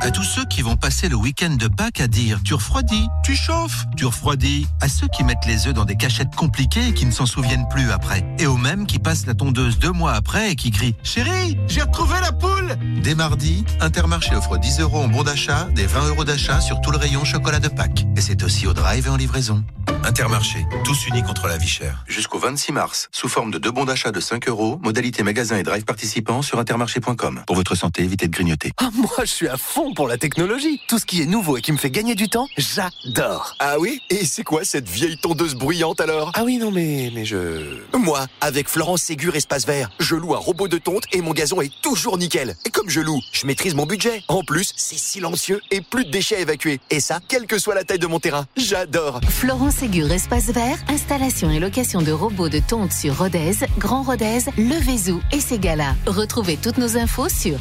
À 0.00 0.10
tous 0.10 0.22
ceux 0.22 0.44
qui 0.44 0.62
vont 0.62 0.76
passer 0.76 1.08
le 1.08 1.16
week-end 1.16 1.50
de 1.50 1.66
Pâques 1.66 2.00
à 2.00 2.06
dire 2.06 2.40
tu 2.44 2.54
refroidis, 2.54 3.08
tu 3.24 3.34
chauffes, 3.34 3.84
tu 3.96 4.06
refroidis. 4.06 4.66
À 4.80 4.88
ceux 4.88 5.08
qui 5.08 5.24
mettent 5.24 5.44
les 5.46 5.66
œufs 5.66 5.74
dans 5.74 5.84
des 5.84 5.96
cachettes 5.96 6.34
compliquées 6.36 6.88
et 6.88 6.94
qui 6.94 7.04
ne 7.04 7.10
s'en 7.10 7.26
souviennent 7.26 7.66
plus 7.68 7.90
après. 7.90 8.24
Et 8.38 8.46
aux 8.46 8.56
mêmes 8.56 8.86
qui 8.86 8.98
passent 8.98 9.26
la 9.26 9.34
tondeuse 9.34 9.78
deux 9.78 9.90
mois 9.90 10.12
après 10.12 10.52
et 10.52 10.56
qui 10.56 10.70
crient 10.70 10.94
Chérie, 11.02 11.58
j'ai 11.66 11.82
retrouvé 11.82 12.14
la 12.20 12.32
poule 12.32 12.76
Dès 13.02 13.14
mardi, 13.14 13.64
Intermarché 13.80 14.34
offre 14.36 14.56
10 14.56 14.80
euros 14.80 14.98
en 15.00 15.08
bon 15.08 15.24
d'achat, 15.24 15.64
des 15.74 15.86
20 15.86 16.08
euros 16.08 16.24
d'achat 16.24 16.60
sur 16.60 16.80
tout 16.80 16.90
le 16.90 16.98
rayon 16.98 17.24
chocolat 17.24 17.60
de 17.60 17.68
Pâques. 17.68 18.04
Et 18.16 18.20
c'est 18.20 18.42
aussi 18.44 18.66
au 18.66 18.74
drive 18.74 19.06
et 19.06 19.10
en 19.10 19.16
livraison. 19.16 19.64
Intermarché, 20.04 20.64
tous 20.84 21.06
unis 21.08 21.22
contre 21.22 21.48
la 21.48 21.56
vie 21.58 21.68
chère. 21.68 22.04
Jusqu'au 22.06 22.38
26 22.38 22.72
mars, 22.72 23.08
sous 23.10 23.28
forme 23.28 23.50
de 23.50 23.58
deux 23.58 23.70
bons 23.70 23.84
d'achat 23.84 24.12
de 24.12 24.20
5 24.20 24.48
euros, 24.48 24.78
modalité 24.82 25.22
magasin 25.22 25.56
et 25.56 25.62
drive 25.62 25.84
participants 25.84 26.40
sur 26.40 26.58
intermarché.com. 26.58 27.42
Pour 27.46 27.56
votre 27.56 27.74
santé, 27.74 28.04
évitez 28.04 28.28
de 28.28 28.32
grignoter. 28.32 28.72
Ah, 28.78 28.90
moi, 28.94 29.10
je 29.20 29.24
suis 29.26 29.48
à 29.48 29.56
fond 29.56 29.87
pour 29.94 30.08
la 30.08 30.18
technologie. 30.18 30.80
Tout 30.88 30.98
ce 30.98 31.06
qui 31.06 31.22
est 31.22 31.26
nouveau 31.26 31.56
et 31.56 31.60
qui 31.62 31.72
me 31.72 31.76
fait 31.76 31.90
gagner 31.90 32.14
du 32.14 32.28
temps, 32.28 32.46
j'adore. 32.56 33.54
Ah 33.58 33.78
oui? 33.78 34.00
Et 34.10 34.24
c'est 34.24 34.44
quoi 34.44 34.64
cette 34.64 34.88
vieille 34.88 35.18
tondeuse 35.18 35.54
bruyante 35.54 36.00
alors? 36.00 36.32
Ah 36.34 36.44
oui, 36.44 36.58
non, 36.58 36.70
mais, 36.70 37.10
mais 37.14 37.24
je... 37.24 37.80
Moi, 37.96 38.26
avec 38.40 38.68
Florence 38.68 39.02
Ségur 39.02 39.36
Espace 39.36 39.66
Vert, 39.66 39.90
je 39.98 40.14
loue 40.14 40.34
un 40.34 40.38
robot 40.38 40.68
de 40.68 40.78
tonte 40.78 41.04
et 41.12 41.20
mon 41.20 41.32
gazon 41.32 41.60
est 41.60 41.72
toujours 41.82 42.18
nickel. 42.18 42.56
Et 42.64 42.70
comme 42.70 42.88
je 42.88 43.00
loue, 43.00 43.20
je 43.32 43.46
maîtrise 43.46 43.74
mon 43.74 43.86
budget. 43.86 44.22
En 44.28 44.42
plus, 44.42 44.72
c'est 44.76 44.98
silencieux 44.98 45.60
et 45.70 45.80
plus 45.80 46.04
de 46.04 46.10
déchets 46.10 46.36
à 46.36 46.40
évacuer. 46.40 46.80
Et 46.90 47.00
ça, 47.00 47.20
quelle 47.28 47.46
que 47.46 47.58
soit 47.58 47.74
la 47.74 47.84
taille 47.84 47.98
de 47.98 48.06
mon 48.06 48.20
terrain. 48.20 48.46
J'adore. 48.56 49.20
Florent 49.28 49.70
Ségur 49.70 50.10
Espace 50.10 50.46
Vert, 50.46 50.78
installation 50.88 51.50
et 51.50 51.58
location 51.58 52.02
de 52.02 52.12
robots 52.12 52.48
de 52.48 52.60
tonte 52.60 52.92
sur 52.92 53.18
Rodez, 53.18 53.52
Grand 53.78 54.02
Rodez, 54.02 54.40
Le 54.56 54.80
Vézou 54.80 55.20
et 55.32 55.40
Ségala. 55.40 55.94
Retrouvez 56.06 56.56
toutes 56.56 56.78
nos 56.78 56.96
infos 56.96 57.28
sur 57.28 57.58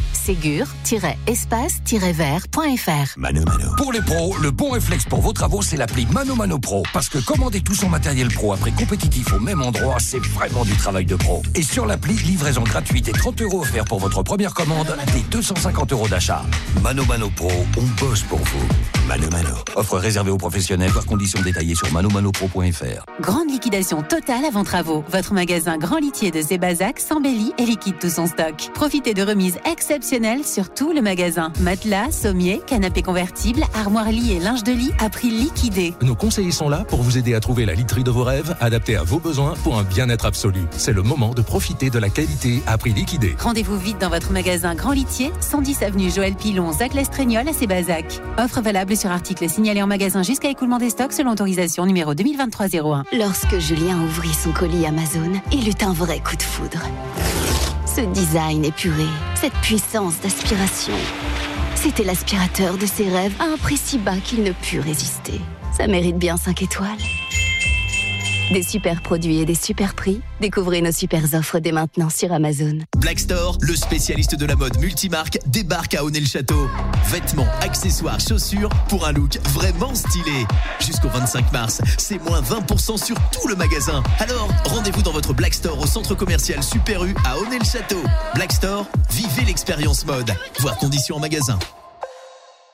ségur-espace-vert.fr. 2.17 3.17
Mano 3.17 3.43
Mano. 3.45 3.75
Pour 3.77 3.91
les 3.93 4.01
pros, 4.01 4.35
le 4.41 4.51
bon 4.51 4.71
réflexe 4.71 5.05
pour 5.05 5.21
vos 5.21 5.33
travaux, 5.33 5.61
c'est 5.61 5.77
l'appli 5.77 6.05
Mano 6.11 6.35
Mano 6.35 6.59
Pro. 6.59 6.83
Parce 6.93 7.09
que 7.09 7.19
commander 7.19 7.61
tout 7.61 7.75
son 7.75 7.89
matériel 7.89 8.27
pro 8.29 8.53
à 8.53 8.57
prix 8.57 8.71
compétitif 8.71 9.33
au 9.33 9.39
même 9.39 9.61
endroit, 9.61 9.97
c'est 9.99 10.19
vraiment 10.19 10.65
du 10.65 10.75
travail 10.75 11.05
de 11.05 11.15
pro. 11.15 11.41
Et 11.55 11.63
sur 11.63 11.85
l'appli, 11.85 12.13
livraison 12.13 12.63
gratuite 12.63 13.07
et 13.07 13.13
30 13.13 13.41
euros 13.41 13.61
offerts 13.61 13.85
pour 13.85 13.99
votre 13.99 14.23
première 14.23 14.53
commande, 14.53 14.95
des 15.13 15.21
250 15.31 15.91
euros 15.93 16.07
d'achat. 16.07 16.43
Mano 16.81 17.05
Mano 17.05 17.29
Pro, 17.29 17.51
on 17.77 18.03
bosse 18.03 18.23
pour 18.23 18.39
vous. 18.39 18.96
Mano 19.07 19.29
Mano. 19.31 19.55
Offre 19.77 19.99
réservée 19.99 20.31
aux 20.31 20.37
professionnels 20.37 20.91
par 20.91 21.05
conditions 21.05 21.41
détaillées 21.41 21.75
sur 21.75 21.89
manomanopro.fr. 21.93 23.05
Grande 23.21 23.49
liquidation 23.49 24.01
totale 24.01 24.43
avant 24.43 24.65
travaux. 24.65 25.05
Votre 25.09 25.33
magasin 25.33 25.77
Grand 25.77 25.99
Litier 25.99 26.29
de 26.29 26.41
Zébazac 26.41 26.99
s'embellit 26.99 27.53
et 27.57 27.65
liquide 27.65 27.99
tout 27.99 28.09
son 28.09 28.27
stock. 28.27 28.69
Profitez 28.73 29.13
de 29.13 29.23
remises 29.23 29.59
exceptionnelles 29.65 30.43
sur 30.43 30.73
tout 30.73 30.91
le 30.91 31.01
magasin. 31.01 31.53
Matelas, 31.61 32.11
sommiers, 32.11 32.59
canapés 32.67 33.01
convertibles, 33.01 33.63
armoires 33.73 34.11
lit 34.11 34.33
et 34.33 34.39
linge 34.39 34.63
de 34.63 34.73
lit 34.73 34.91
à 34.99 35.09
prix 35.09 35.29
liquidé. 35.29 35.93
Nos 36.01 36.15
conseillers 36.15 36.51
sont 36.51 36.67
là 36.67 36.83
pour 36.89 37.01
vous 37.01 37.17
aider 37.17 37.33
à 37.33 37.39
trouver 37.39 37.65
la 37.65 37.75
literie 37.75 38.03
de 38.03 38.11
vos 38.11 38.23
rêves, 38.23 38.57
adaptée 38.59 38.97
à 38.97 39.03
vos 39.03 39.19
besoins 39.19 39.53
pour 39.63 39.79
un 39.79 39.83
bien-être 39.83 40.25
absolu. 40.25 40.65
C'est 40.71 40.93
le 40.93 41.01
moment 41.01 41.33
de 41.33 41.41
profiter 41.41 41.89
de 41.89 41.99
la 41.99 42.09
qualité 42.09 42.61
à 42.67 42.77
prix 42.77 42.91
liquidé. 42.91 43.37
Rendez-vous 43.39 43.77
vite 43.77 43.99
dans 44.01 44.09
votre 44.09 44.33
magasin 44.33 44.75
Grand 44.75 44.91
Litier, 44.91 45.31
110 45.39 45.83
avenue 45.83 46.11
Joël 46.11 46.35
Pilon, 46.35 46.73
Zac 46.73 46.93
Lestraignol 46.93 47.47
à 47.47 47.53
Sébazac. 47.53 48.19
Offre 48.37 48.59
valable 48.59 48.96
sur 48.97 49.11
article 49.11 49.47
signalé 49.49 49.81
en 49.81 49.87
magasin 49.87 50.23
jusqu'à 50.23 50.49
écoulement 50.49 50.79
des 50.79 50.89
stocks 50.89 51.13
selon 51.13 51.31
autorisation 51.31 51.85
numéro 51.85 52.13
2023-01. 52.13 53.03
Lorsque 53.17 53.59
Julien 53.59 53.97
ouvrit 54.01 54.33
son 54.33 54.51
colis 54.51 54.85
Amazon, 54.85 55.31
il 55.51 55.69
eut 55.69 55.85
un 55.85 55.93
vrai 55.93 56.19
coup 56.19 56.35
de 56.35 56.43
foudre. 56.43 56.81
Ce 57.85 58.01
design 58.01 58.65
épuré, 58.65 59.05
cette 59.35 59.53
puissance 59.53 60.19
d'aspiration. 60.21 60.93
C'était 61.75 62.03
l'aspirateur 62.03 62.77
de 62.77 62.85
ses 62.85 63.07
rêves 63.07 63.35
à 63.39 63.45
un 63.45 63.57
prix 63.57 63.77
si 63.77 63.97
bas 63.99 64.17
qu'il 64.17 64.43
ne 64.43 64.51
put 64.51 64.79
résister. 64.79 65.39
Ça 65.77 65.87
mérite 65.87 66.17
bien 66.17 66.35
5 66.35 66.63
étoiles. 66.63 66.97
Des 68.51 68.63
super 68.63 69.01
produits 69.01 69.39
et 69.39 69.45
des 69.45 69.55
super 69.55 69.93
prix. 69.93 70.21
Découvrez 70.39 70.81
nos 70.81 70.93
super 70.93 71.21
offres 71.33 71.59
dès 71.59 71.73
maintenant 71.73 72.09
sur 72.09 72.31
Amazon. 72.31 72.79
Black 72.97 73.19
Store, 73.19 73.57
le 73.59 73.75
spécialiste 73.75 74.35
de 74.35 74.45
la 74.45 74.55
mode 74.55 74.77
multimarque, 74.79 75.37
débarque 75.47 75.95
à 75.95 76.05
Honnay-le-Château. 76.05 76.69
Vêtements, 77.07 77.47
accessoires, 77.59 78.21
chaussures 78.21 78.69
pour 78.87 79.05
un 79.05 79.11
look 79.11 79.37
vraiment 79.49 79.93
stylé. 79.93 80.45
Jusqu'au 80.79 81.09
25 81.09 81.51
mars, 81.51 81.81
c'est 81.97 82.23
moins 82.23 82.41
20% 82.41 83.03
sur 83.03 83.17
tout 83.31 83.49
le 83.49 83.55
magasin. 83.55 84.01
Alors, 84.19 84.49
rendez-vous 84.63 85.01
dans 85.01 85.11
votre 85.11 85.33
Black 85.33 85.53
Store 85.53 85.77
au 85.77 85.85
centre 85.85 86.15
commercial 86.15 86.63
Super 86.63 87.03
U 87.03 87.13
à 87.25 87.37
Honnay-le-Château. 87.37 88.01
Black 88.33 88.53
Store, 88.53 88.85
vivez 89.11 89.43
l'expérience 89.45 90.05
mode. 90.05 90.31
Voir 90.61 90.77
conditions 90.77 91.17
en 91.17 91.19
magasin. 91.19 91.59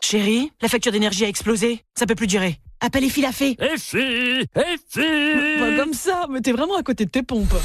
Chérie, 0.03 0.51
la 0.62 0.67
facture 0.67 0.91
d'énergie 0.91 1.24
a 1.24 1.29
explosé. 1.29 1.81
Ça 1.98 2.05
peut 2.05 2.13
plus 2.13 2.27
durer. 2.27 2.60
Appelle 2.81 3.05
Effie 3.05 3.22
la 3.22 3.31
fée. 3.31 3.56
Effie 3.58 4.45
Effie 4.54 5.60
Pas 5.60 5.75
comme 5.77 5.93
ça, 5.93 6.27
mais 6.30 6.41
t'es 6.41 6.51
vraiment 6.51 6.75
à 6.75 6.84
côté 6.84 7.06
de 7.06 7.10
tes 7.10 7.23
pompes. 7.23 7.56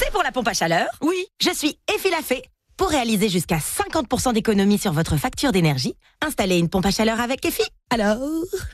C'est 0.00 0.10
pour 0.10 0.22
la 0.22 0.32
pompe 0.32 0.48
à 0.48 0.54
chaleur? 0.54 0.86
Oui. 1.02 1.26
Je 1.42 1.50
suis 1.54 1.78
Effie 1.94 2.10
la 2.10 2.22
fée. 2.22 2.42
Pour 2.78 2.88
réaliser 2.88 3.28
jusqu'à 3.28 3.58
50% 3.58 4.32
d'économie 4.32 4.78
sur 4.78 4.92
votre 4.92 5.18
facture 5.18 5.52
d'énergie, 5.52 5.94
installez 6.26 6.56
une 6.58 6.70
pompe 6.70 6.86
à 6.86 6.90
chaleur 6.90 7.20
avec 7.20 7.44
Effie. 7.44 7.62
Alors? 7.90 8.16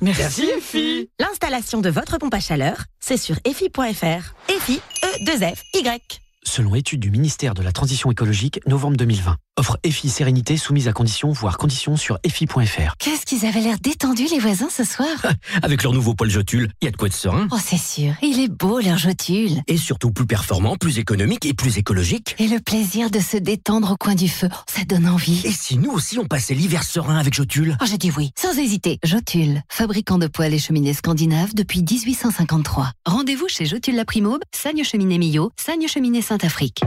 Merci 0.01 0.45
Effie. 0.57 1.11
L'installation 1.19 1.81
de 1.81 1.91
votre 1.91 2.17
pompe 2.19 2.35
à 2.35 2.41
chaleur, 2.41 2.85
c'est 3.01 3.17
sur 3.17 3.37
effie.fr. 3.45 4.53
Effie, 4.55 4.81
E-2-F-Y. 5.03 6.21
Selon 6.47 6.75
étude 6.75 7.01
du 7.01 7.11
ministère 7.11 7.53
de 7.53 7.63
la 7.63 7.71
Transition 7.71 8.11
écologique, 8.11 8.61
novembre 8.67 8.97
2020. 8.97 9.37
Offre 9.59 9.77
EFI 9.85 10.09
Sérénité 10.09 10.57
soumise 10.57 10.89
à 10.89 10.93
conditions, 10.95 11.33
voire 11.33 11.59
conditions 11.59 11.99
sur 11.99 12.19
EFI.fr. 12.25 12.95
Qu'est-ce 12.99 13.27
qu'ils 13.27 13.45
avaient 13.45 13.61
l'air 13.61 13.77
détendus 13.79 14.27
les 14.31 14.39
voisins 14.39 14.71
ce 14.71 14.83
soir? 14.85 15.09
Avec 15.63 15.83
leur 15.83 15.93
nouveau 15.93 16.15
Paul 16.15 16.31
Jotule, 16.31 16.73
il 16.81 16.87
y 16.87 16.89
a 16.89 16.91
de 16.93 16.97
quoi 16.97 17.09
être 17.09 17.15
serein. 17.15 17.47
Oh 17.53 17.59
c'est 17.63 17.77
sûr, 17.77 18.15
il 18.23 18.41
est 18.41 18.49
beau 18.49 18.81
leur 18.81 18.97
jotule. 18.97 19.61
Et 19.67 19.77
surtout 19.77 20.13
plus 20.13 20.25
performant, 20.25 20.77
plus 20.77 20.99
économique 20.99 21.45
et 21.45 21.53
plus 21.53 21.77
écologique. 21.77 22.37
Et 22.39 22.49
le 22.49 22.59
plaisir 22.59 23.11
de 23.11 23.21
se 23.21 23.37
détendre 23.37 23.93
au 23.93 23.97
coin 23.97 24.15
du 24.15 24.29
feu, 24.29 24.49
ça 24.67 24.85
donne 24.87 25.07
envie. 25.07 25.43
Et 25.45 25.53
si 25.53 25.77
nous 25.77 25.91
aussi 25.91 26.19
on 26.19 26.25
passait 26.25 26.55
l'hiver 26.55 26.83
serein 26.83 27.19
avec 27.19 27.35
Jotule 27.35 27.77
Oh 27.83 27.85
j'ai 27.87 27.99
dit 27.99 28.13
oui, 28.17 28.31
sans 28.37 28.57
hésiter. 28.59 28.99
Jotule, 29.05 29.61
fabricant 29.69 30.17
de 30.17 30.27
poêles 30.27 30.55
et 30.55 30.59
cheminées 30.59 30.95
scandinaves 30.95 31.55
depuis 31.55 31.83
1853. 31.83 32.93
Rendez-vous 33.05 33.49
chez 33.49 33.67
Jotule 33.67 33.97
la 33.97 34.07
Primaube, 34.07 34.41
Sagne 34.55 34.85
Cheminée 34.85 35.19
Millau, 35.19 35.51
Sagne 35.61 35.87
Cheminée 35.87 36.23
Saint-Afrique. 36.31 36.83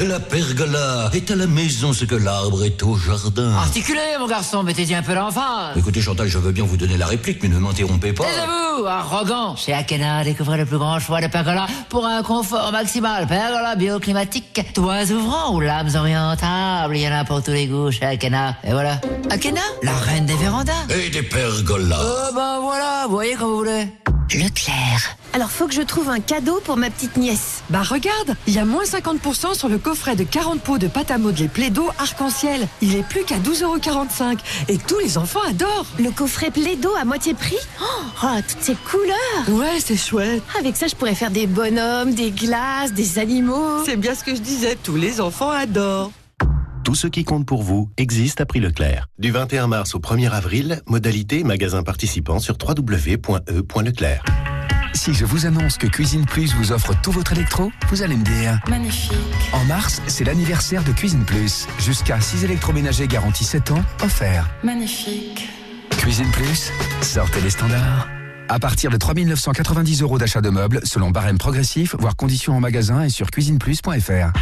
La 0.00 0.18
pergola 0.18 1.08
est 1.12 1.30
à 1.30 1.36
la 1.36 1.46
maison 1.46 1.92
ce 1.92 2.04
que 2.04 2.16
l'arbre 2.16 2.64
est 2.64 2.82
au 2.82 2.96
jardin. 2.96 3.52
Articulez, 3.52 4.16
mon 4.18 4.26
garçon, 4.26 4.64
mettez-y 4.64 4.96
un 4.96 5.02
peu 5.04 5.14
l'emphase. 5.14 5.76
Écoutez, 5.76 6.00
Chantal, 6.00 6.26
je 6.26 6.38
veux 6.38 6.50
bien 6.50 6.64
vous 6.64 6.76
donner 6.76 6.96
la 6.96 7.06
réplique, 7.06 7.40
mais 7.44 7.48
ne 7.48 7.58
m'interrompez 7.58 8.12
pas. 8.12 8.24
Taisez-vous, 8.24 8.84
arrogant. 8.84 9.54
Chez 9.54 9.72
Akena, 9.72 10.24
découvrez 10.24 10.58
le 10.58 10.66
plus 10.66 10.78
grand 10.78 10.98
choix 10.98 11.20
de 11.20 11.28
pergola 11.28 11.68
pour 11.88 12.04
un 12.04 12.24
confort 12.24 12.72
maximal. 12.72 13.28
Pergola 13.28 13.76
bioclimatique, 13.76 14.60
toits 14.74 15.08
ouvrants 15.12 15.54
ou 15.54 15.60
lames 15.60 15.94
orientables. 15.94 16.96
Il 16.96 17.02
y 17.02 17.08
en 17.08 17.12
a 17.12 17.24
pour 17.24 17.44
tous 17.44 17.52
les 17.52 17.68
goûts 17.68 17.92
chez 17.92 18.06
Akena. 18.06 18.56
Et 18.64 18.72
voilà. 18.72 19.00
Akena, 19.30 19.60
la 19.84 19.94
reine 19.94 20.26
des 20.26 20.34
vérandas. 20.34 20.72
Et 20.90 21.10
des 21.10 21.22
pergolas. 21.22 22.00
Euh, 22.00 22.32
ben 22.34 22.58
voilà, 22.60 23.04
vous 23.06 23.12
voyez 23.12 23.36
comme 23.36 23.50
vous 23.50 23.58
voulez. 23.58 23.86
Leclerc. 24.34 25.16
Alors 25.34 25.50
faut 25.50 25.66
que 25.66 25.74
je 25.74 25.82
trouve 25.82 26.08
un 26.10 26.20
cadeau 26.20 26.60
pour 26.64 26.76
ma 26.76 26.90
petite 26.90 27.16
nièce. 27.16 27.64
Bah 27.68 27.82
regarde, 27.82 28.36
il 28.46 28.54
y 28.54 28.60
a 28.60 28.64
moins 28.64 28.84
50% 28.84 29.58
sur 29.58 29.68
le 29.68 29.78
coffret 29.78 30.14
de 30.14 30.22
40 30.22 30.60
pots 30.60 30.78
de 30.78 30.86
pâte 30.86 31.10
à 31.10 31.18
modeler 31.18 31.48
Plaido 31.48 31.88
arc-en-ciel. 31.98 32.68
Il 32.80 32.94
est 32.94 33.02
plus 33.02 33.24
qu'à 33.24 33.38
12,45€ 33.38 34.38
et 34.68 34.78
tous 34.78 35.00
les 35.00 35.18
enfants 35.18 35.42
adorent. 35.48 35.86
Le 35.98 36.12
coffret 36.12 36.52
Plaido 36.52 36.88
à 36.96 37.04
moitié 37.04 37.34
prix? 37.34 37.56
Oh, 38.22 38.26
toutes 38.48 38.62
ces 38.62 38.76
couleurs 38.76 39.48
Ouais, 39.48 39.80
c'est 39.80 39.96
chouette. 39.96 40.44
Avec 40.56 40.76
ça, 40.76 40.86
je 40.86 40.94
pourrais 40.94 41.16
faire 41.16 41.32
des 41.32 41.48
bonhommes, 41.48 42.14
des 42.14 42.30
glaces, 42.30 42.92
des 42.92 43.18
animaux. 43.18 43.84
C'est 43.84 43.96
bien 43.96 44.14
ce 44.14 44.22
que 44.22 44.36
je 44.36 44.40
disais, 44.40 44.78
tous 44.80 44.94
les 44.94 45.20
enfants 45.20 45.50
adorent. 45.50 46.12
Tout 46.84 46.94
ce 46.94 47.08
qui 47.08 47.24
compte 47.24 47.44
pour 47.44 47.64
vous 47.64 47.90
existe 47.96 48.40
à 48.40 48.46
prix 48.46 48.60
Leclerc. 48.60 49.08
Du 49.18 49.32
21 49.32 49.66
mars 49.66 49.96
au 49.96 49.98
1er 49.98 50.30
avril, 50.30 50.80
modalité 50.86 51.42
magasin 51.42 51.82
participant 51.82 52.38
sur 52.38 52.56
www.e.leclerc. 52.56 54.22
Si 54.94 55.12
je 55.12 55.24
vous 55.24 55.44
annonce 55.44 55.76
que 55.76 55.86
Cuisine 55.86 56.24
Plus 56.24 56.54
vous 56.54 56.72
offre 56.72 56.94
tout 57.02 57.10
votre 57.10 57.32
électro, 57.32 57.72
vous 57.88 58.02
allez 58.02 58.16
me 58.16 58.24
dire 58.24 58.60
Magnifique. 58.68 59.12
En 59.52 59.64
mars, 59.64 60.00
c'est 60.06 60.24
l'anniversaire 60.24 60.84
de 60.84 60.92
Cuisine 60.92 61.24
Plus. 61.24 61.66
Jusqu'à 61.78 62.20
6 62.20 62.44
électroménagers 62.44 63.08
garantis 63.08 63.44
7 63.44 63.72
ans, 63.72 63.84
offerts. 64.02 64.48
Magnifique. 64.62 65.48
Cuisine 65.98 66.30
Plus, 66.30 66.70
sortez 67.02 67.40
les 67.40 67.50
standards. 67.50 68.08
À 68.48 68.58
partir 68.58 68.90
de 68.90 68.96
3 68.96 69.14
990 69.14 70.02
euros 70.02 70.18
d'achat 70.18 70.40
de 70.40 70.50
meubles, 70.50 70.80
selon 70.84 71.10
barème 71.10 71.38
progressif, 71.38 71.96
voire 71.98 72.14
conditions 72.14 72.56
en 72.56 72.60
magasin 72.60 73.02
et 73.02 73.08
sur 73.08 73.30
cuisineplus.fr. 73.30 74.32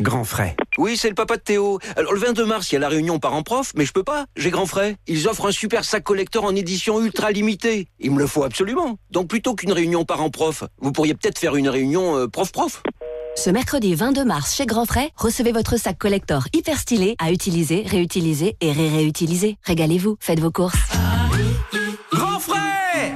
Grand 0.00 0.24
frais. 0.24 0.56
Oui, 0.78 0.96
c'est 0.96 1.08
le 1.08 1.14
papa 1.14 1.36
de 1.36 1.42
Théo. 1.42 1.78
Alors 1.96 2.12
le 2.12 2.20
22 2.20 2.44
mars, 2.44 2.70
il 2.70 2.74
y 2.74 2.76
a 2.76 2.80
la 2.80 2.88
réunion 2.88 3.18
parents-prof, 3.18 3.72
mais 3.76 3.84
je 3.84 3.92
peux 3.92 4.02
pas, 4.02 4.26
j'ai 4.36 4.50
grand 4.50 4.66
frais. 4.66 4.96
Ils 5.06 5.28
offrent 5.28 5.46
un 5.48 5.52
super 5.52 5.84
sac 5.84 6.04
collector 6.04 6.44
en 6.44 6.54
édition 6.54 7.00
ultra 7.00 7.30
limitée. 7.30 7.88
Il 7.98 8.12
me 8.12 8.18
le 8.18 8.26
faut 8.26 8.44
absolument. 8.44 8.98
Donc 9.10 9.28
plutôt 9.28 9.54
qu'une 9.54 9.72
réunion 9.72 10.04
parents-prof, 10.04 10.64
vous 10.80 10.92
pourriez 10.92 11.14
peut-être 11.14 11.38
faire 11.38 11.56
une 11.56 11.68
réunion 11.68 12.16
euh, 12.16 12.26
prof-prof. 12.26 12.82
Ce 13.36 13.50
mercredi 13.50 13.94
22 13.94 14.24
mars 14.24 14.54
chez 14.54 14.64
Grand 14.64 14.86
Frais, 14.86 15.10
recevez 15.16 15.52
votre 15.52 15.78
sac 15.78 15.98
collector 15.98 16.44
hyper 16.54 16.78
stylé 16.78 17.16
à 17.18 17.30
utiliser, 17.30 17.84
réutiliser 17.86 18.56
et 18.60 18.72
ré-réutiliser. 18.72 19.58
Régalez-vous, 19.62 20.16
faites 20.20 20.40
vos 20.40 20.50
courses. 20.50 20.95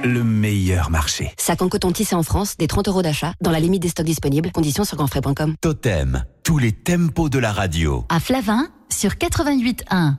Le 0.03 0.23
meilleur 0.23 0.89
marché. 0.89 1.31
Sac 1.37 1.61
en 1.61 1.69
coton 1.69 1.91
tissé 1.91 2.15
en 2.15 2.23
France, 2.23 2.57
des 2.57 2.67
30 2.67 2.87
euros 2.87 3.01
d'achat, 3.01 3.33
dans 3.41 3.51
la 3.51 3.59
limite 3.59 3.81
des 3.83 3.89
stocks 3.89 4.05
disponibles. 4.05 4.51
Conditions 4.51 4.83
sur 4.83 4.97
grandfrais.com. 4.97 5.55
Totem, 5.61 6.25
tous 6.43 6.57
les 6.57 6.71
tempos 6.71 7.29
de 7.29 7.37
la 7.37 7.51
radio. 7.51 8.05
À 8.09 8.19
Flavin, 8.19 8.67
sur 8.89 9.11
88.1. 9.11 10.15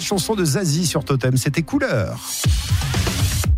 nouvelle 0.00 0.18
chanson 0.18 0.34
de 0.34 0.44
Zazie 0.44 0.86
sur 0.86 1.04
Totem, 1.04 1.36
c'était 1.36 1.62
Couleur. 1.62 2.18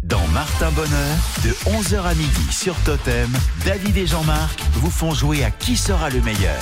Dans 0.03 0.27
Martin 0.29 0.71
Bonheur, 0.73 1.17
de 1.45 1.51
11h 1.71 2.03
à 2.03 2.15
midi 2.15 2.47
sur 2.51 2.75
Totem, 2.85 3.31
David 3.65 3.97
et 3.97 4.07
Jean-Marc 4.07 4.61
vous 4.75 4.91
font 4.91 5.15
jouer 5.15 5.45
à 5.45 5.51
qui 5.53 5.77
sera 5.77 6.11
le 6.11 6.21
meilleur. 6.21 6.61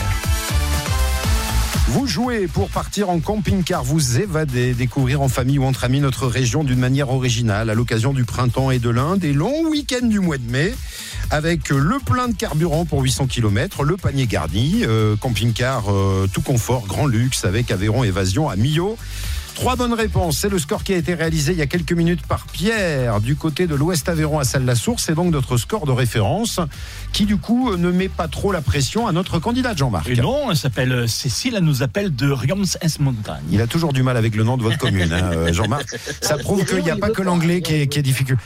Vous 1.89 2.07
jouez 2.07 2.47
pour 2.47 2.69
partir 2.69 3.11
en 3.11 3.21
camping-car, 3.21 3.83
vous 3.83 4.21
évader, 4.21 4.75
découvrir 4.75 5.23
en 5.23 5.29
famille 5.29 5.59
ou 5.59 5.65
entre 5.65 5.85
amis 5.85 6.01
notre 6.01 6.27
région 6.27 6.63
d'une 6.63 6.79
manière 6.79 7.11
originale 7.11 7.71
à 7.71 7.75
l'occasion 7.75 8.13
du 8.13 8.25
printemps 8.25 8.71
et 8.71 8.79
de 8.79 8.91
l'Inde, 8.91 9.21
des 9.21 9.33
longs 9.33 9.67
week-ends 9.69 10.07
du 10.07 10.21
mois 10.21 10.39
de 10.39 10.51
mai 10.51 10.75
avec 11.31 11.71
le 11.71 11.99
plein 12.05 12.29
de 12.29 12.35
carburant 12.35 12.85
pour 12.85 13.03
800 13.03 13.27
km, 13.27 13.85
le 13.85 13.97
panier 13.97 14.27
garni, 14.27 14.83
euh, 14.85 15.17
camping-car 15.17 15.85
euh, 15.91 16.29
tout 16.33 16.43
confort, 16.43 16.87
grand 16.87 17.07
luxe 17.07 17.45
avec 17.45 17.71
Aveyron 17.71 18.05
Évasion 18.05 18.49
à 18.49 18.57
Millau. 18.57 18.99
Trois 19.61 19.77
bonnes 19.77 19.93
réponses. 19.93 20.39
C'est 20.39 20.49
le 20.49 20.59
score 20.59 20.83
qui 20.85 20.95
a 20.95 20.97
été 20.97 21.13
réalisé 21.13 21.53
il 21.53 21.59
y 21.59 21.61
a 21.61 21.67
quelques 21.67 21.93
minutes 21.93 22.27
par 22.27 22.47
Pierre 22.47 23.21
du 23.21 23.37
côté 23.37 23.67
de 23.67 23.75
l'Ouest 23.75 24.09
Aveyron 24.09 24.39
à 24.39 24.45
Salle-la-Source. 24.45 25.03
C'est 25.05 25.15
donc 25.15 25.31
notre 25.31 25.59
score 25.59 25.85
de 25.85 25.93
référence 25.93 26.61
qui, 27.13 27.27
du 27.27 27.37
coup, 27.37 27.77
ne 27.77 27.91
met 27.91 28.09
pas 28.09 28.27
trop 28.27 28.53
la 28.53 28.63
pression 28.63 29.07
à 29.07 29.13
notre 29.13 29.39
candidat 29.39 29.77
Jean-Marc. 29.77 30.09
Et 30.09 30.17
non, 30.17 30.51
elle 30.51 30.57
s'appelle 30.57 31.07
Cécile, 31.11 31.57
elle 31.57 31.65
nous 31.65 31.83
appelle 31.83 32.17
de 32.17 32.31
Rions-es-Montagne. 32.31 33.43
Il 33.51 33.61
a 33.61 33.67
toujours 33.67 33.93
du 33.93 34.03
mal 34.03 34.17
avec 34.17 34.35
le 34.35 34.45
nom 34.45 34.57
de 34.57 34.63
votre 34.63 34.79
commune, 34.79 35.13
hein, 35.13 35.31
euh, 35.35 35.53
Jean-Marc. 35.53 35.95
Ça 36.23 36.39
prouve 36.39 36.65
qu'il 36.65 36.83
n'y 36.83 36.91
a 36.91 36.97
pas 36.97 37.11
que 37.11 37.21
l'anglais 37.21 37.61
qui 37.61 37.75
est, 37.75 37.87
qui 37.87 37.99
est 37.99 38.03
difficile. 38.03 38.39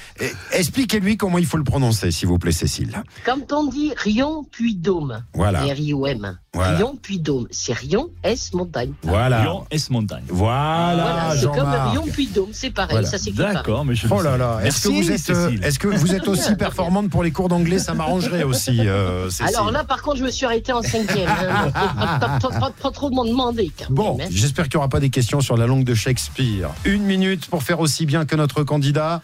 Expliquez-lui 0.50 1.16
comment 1.16 1.38
il 1.38 1.46
faut 1.46 1.58
le 1.58 1.64
prononcer, 1.64 2.10
s'il 2.10 2.26
vous 2.26 2.38
plaît, 2.40 2.50
Cécile. 2.50 2.90
Quand 3.24 3.52
on 3.52 3.68
dit 3.68 3.92
Rion 3.96 4.44
puis 4.50 4.74
Dôme, 4.74 5.22
Voilà. 5.32 5.60
R-I-O-M, 5.62 6.38
Voilà. 6.52 6.76
Rion 6.76 6.98
puis 7.00 7.20
Dôme, 7.20 7.46
c'est 7.52 7.72
Rion 7.72 8.08
S 8.24 8.52
montagne. 8.52 8.92
Voilà. 9.04 9.42
Rions-es-Montagne. 9.42 10.24
Voilà, 10.28 11.03
Voilà, 11.04 11.36
c'est 11.36 11.46
comme 11.46 11.54
Jean-Marc. 11.56 11.90
Rion 11.92 12.04
puis 12.12 12.26
Dôme, 12.28 12.48
c'est 12.52 12.70
pareil, 12.70 12.88
Voilà. 12.92 13.08
ça 13.08 13.18
s'écrit 13.18 13.42
pareil. 13.42 14.00
Oh 14.10 14.22
là 14.22 14.36
là, 14.36 14.58
est-ce 14.64 14.82
que, 14.88 14.88
vous 14.88 15.10
êtes, 15.10 15.30
euh, 15.30 15.48
Cécile. 15.50 15.64
est-ce 15.64 15.78
que 15.78 15.88
vous 15.88 16.14
êtes 16.14 16.28
aussi 16.28 16.54
performante 16.58 17.10
pour 17.10 17.22
les 17.22 17.30
cours 17.30 17.48
d'anglais 17.48 17.78
Ça 17.78 17.94
m'arrangerait 17.94 18.42
aussi, 18.44 18.78
euh. 18.80 19.28
Alors 19.46 19.70
là, 19.70 19.84
par 19.84 20.02
contre, 20.02 20.18
je 20.18 20.24
me 20.24 20.30
suis 20.30 20.46
arrêté 20.46 20.72
en 20.72 20.82
cinquième. 20.82 21.28
hein. 21.28 21.70
pas, 21.72 22.18
pas- 22.20 22.38
pas- 22.50 22.60
pas- 22.60 22.72
pas 22.82 22.90
trop 22.90 23.10
m'en 23.10 23.24
demander, 23.24 23.70
quand 23.78 23.92
Bon, 23.92 24.18
hein. 24.20 24.26
j'espère 24.30 24.64
qu'il 24.68 24.76
n'y 24.76 24.80
aura 24.80 24.88
pas 24.88 25.00
des 25.00 25.10
questions 25.10 25.40
sur 25.40 25.56
la 25.56 25.66
langue 25.66 25.84
de 25.84 25.94
Shakespeare. 25.94 26.70
Une 26.84 27.02
minute 27.04 27.46
pour 27.46 27.62
faire 27.62 27.80
aussi 27.80 28.06
bien 28.06 28.24
que 28.24 28.36
notre 28.36 28.62
candidat. 28.64 29.20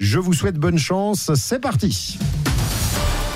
Je 0.00 0.18
vous 0.18 0.32
souhaite 0.32 0.56
bonne 0.56 0.78
chance. 0.78 1.30
C'est 1.34 1.60
parti. 1.60 2.18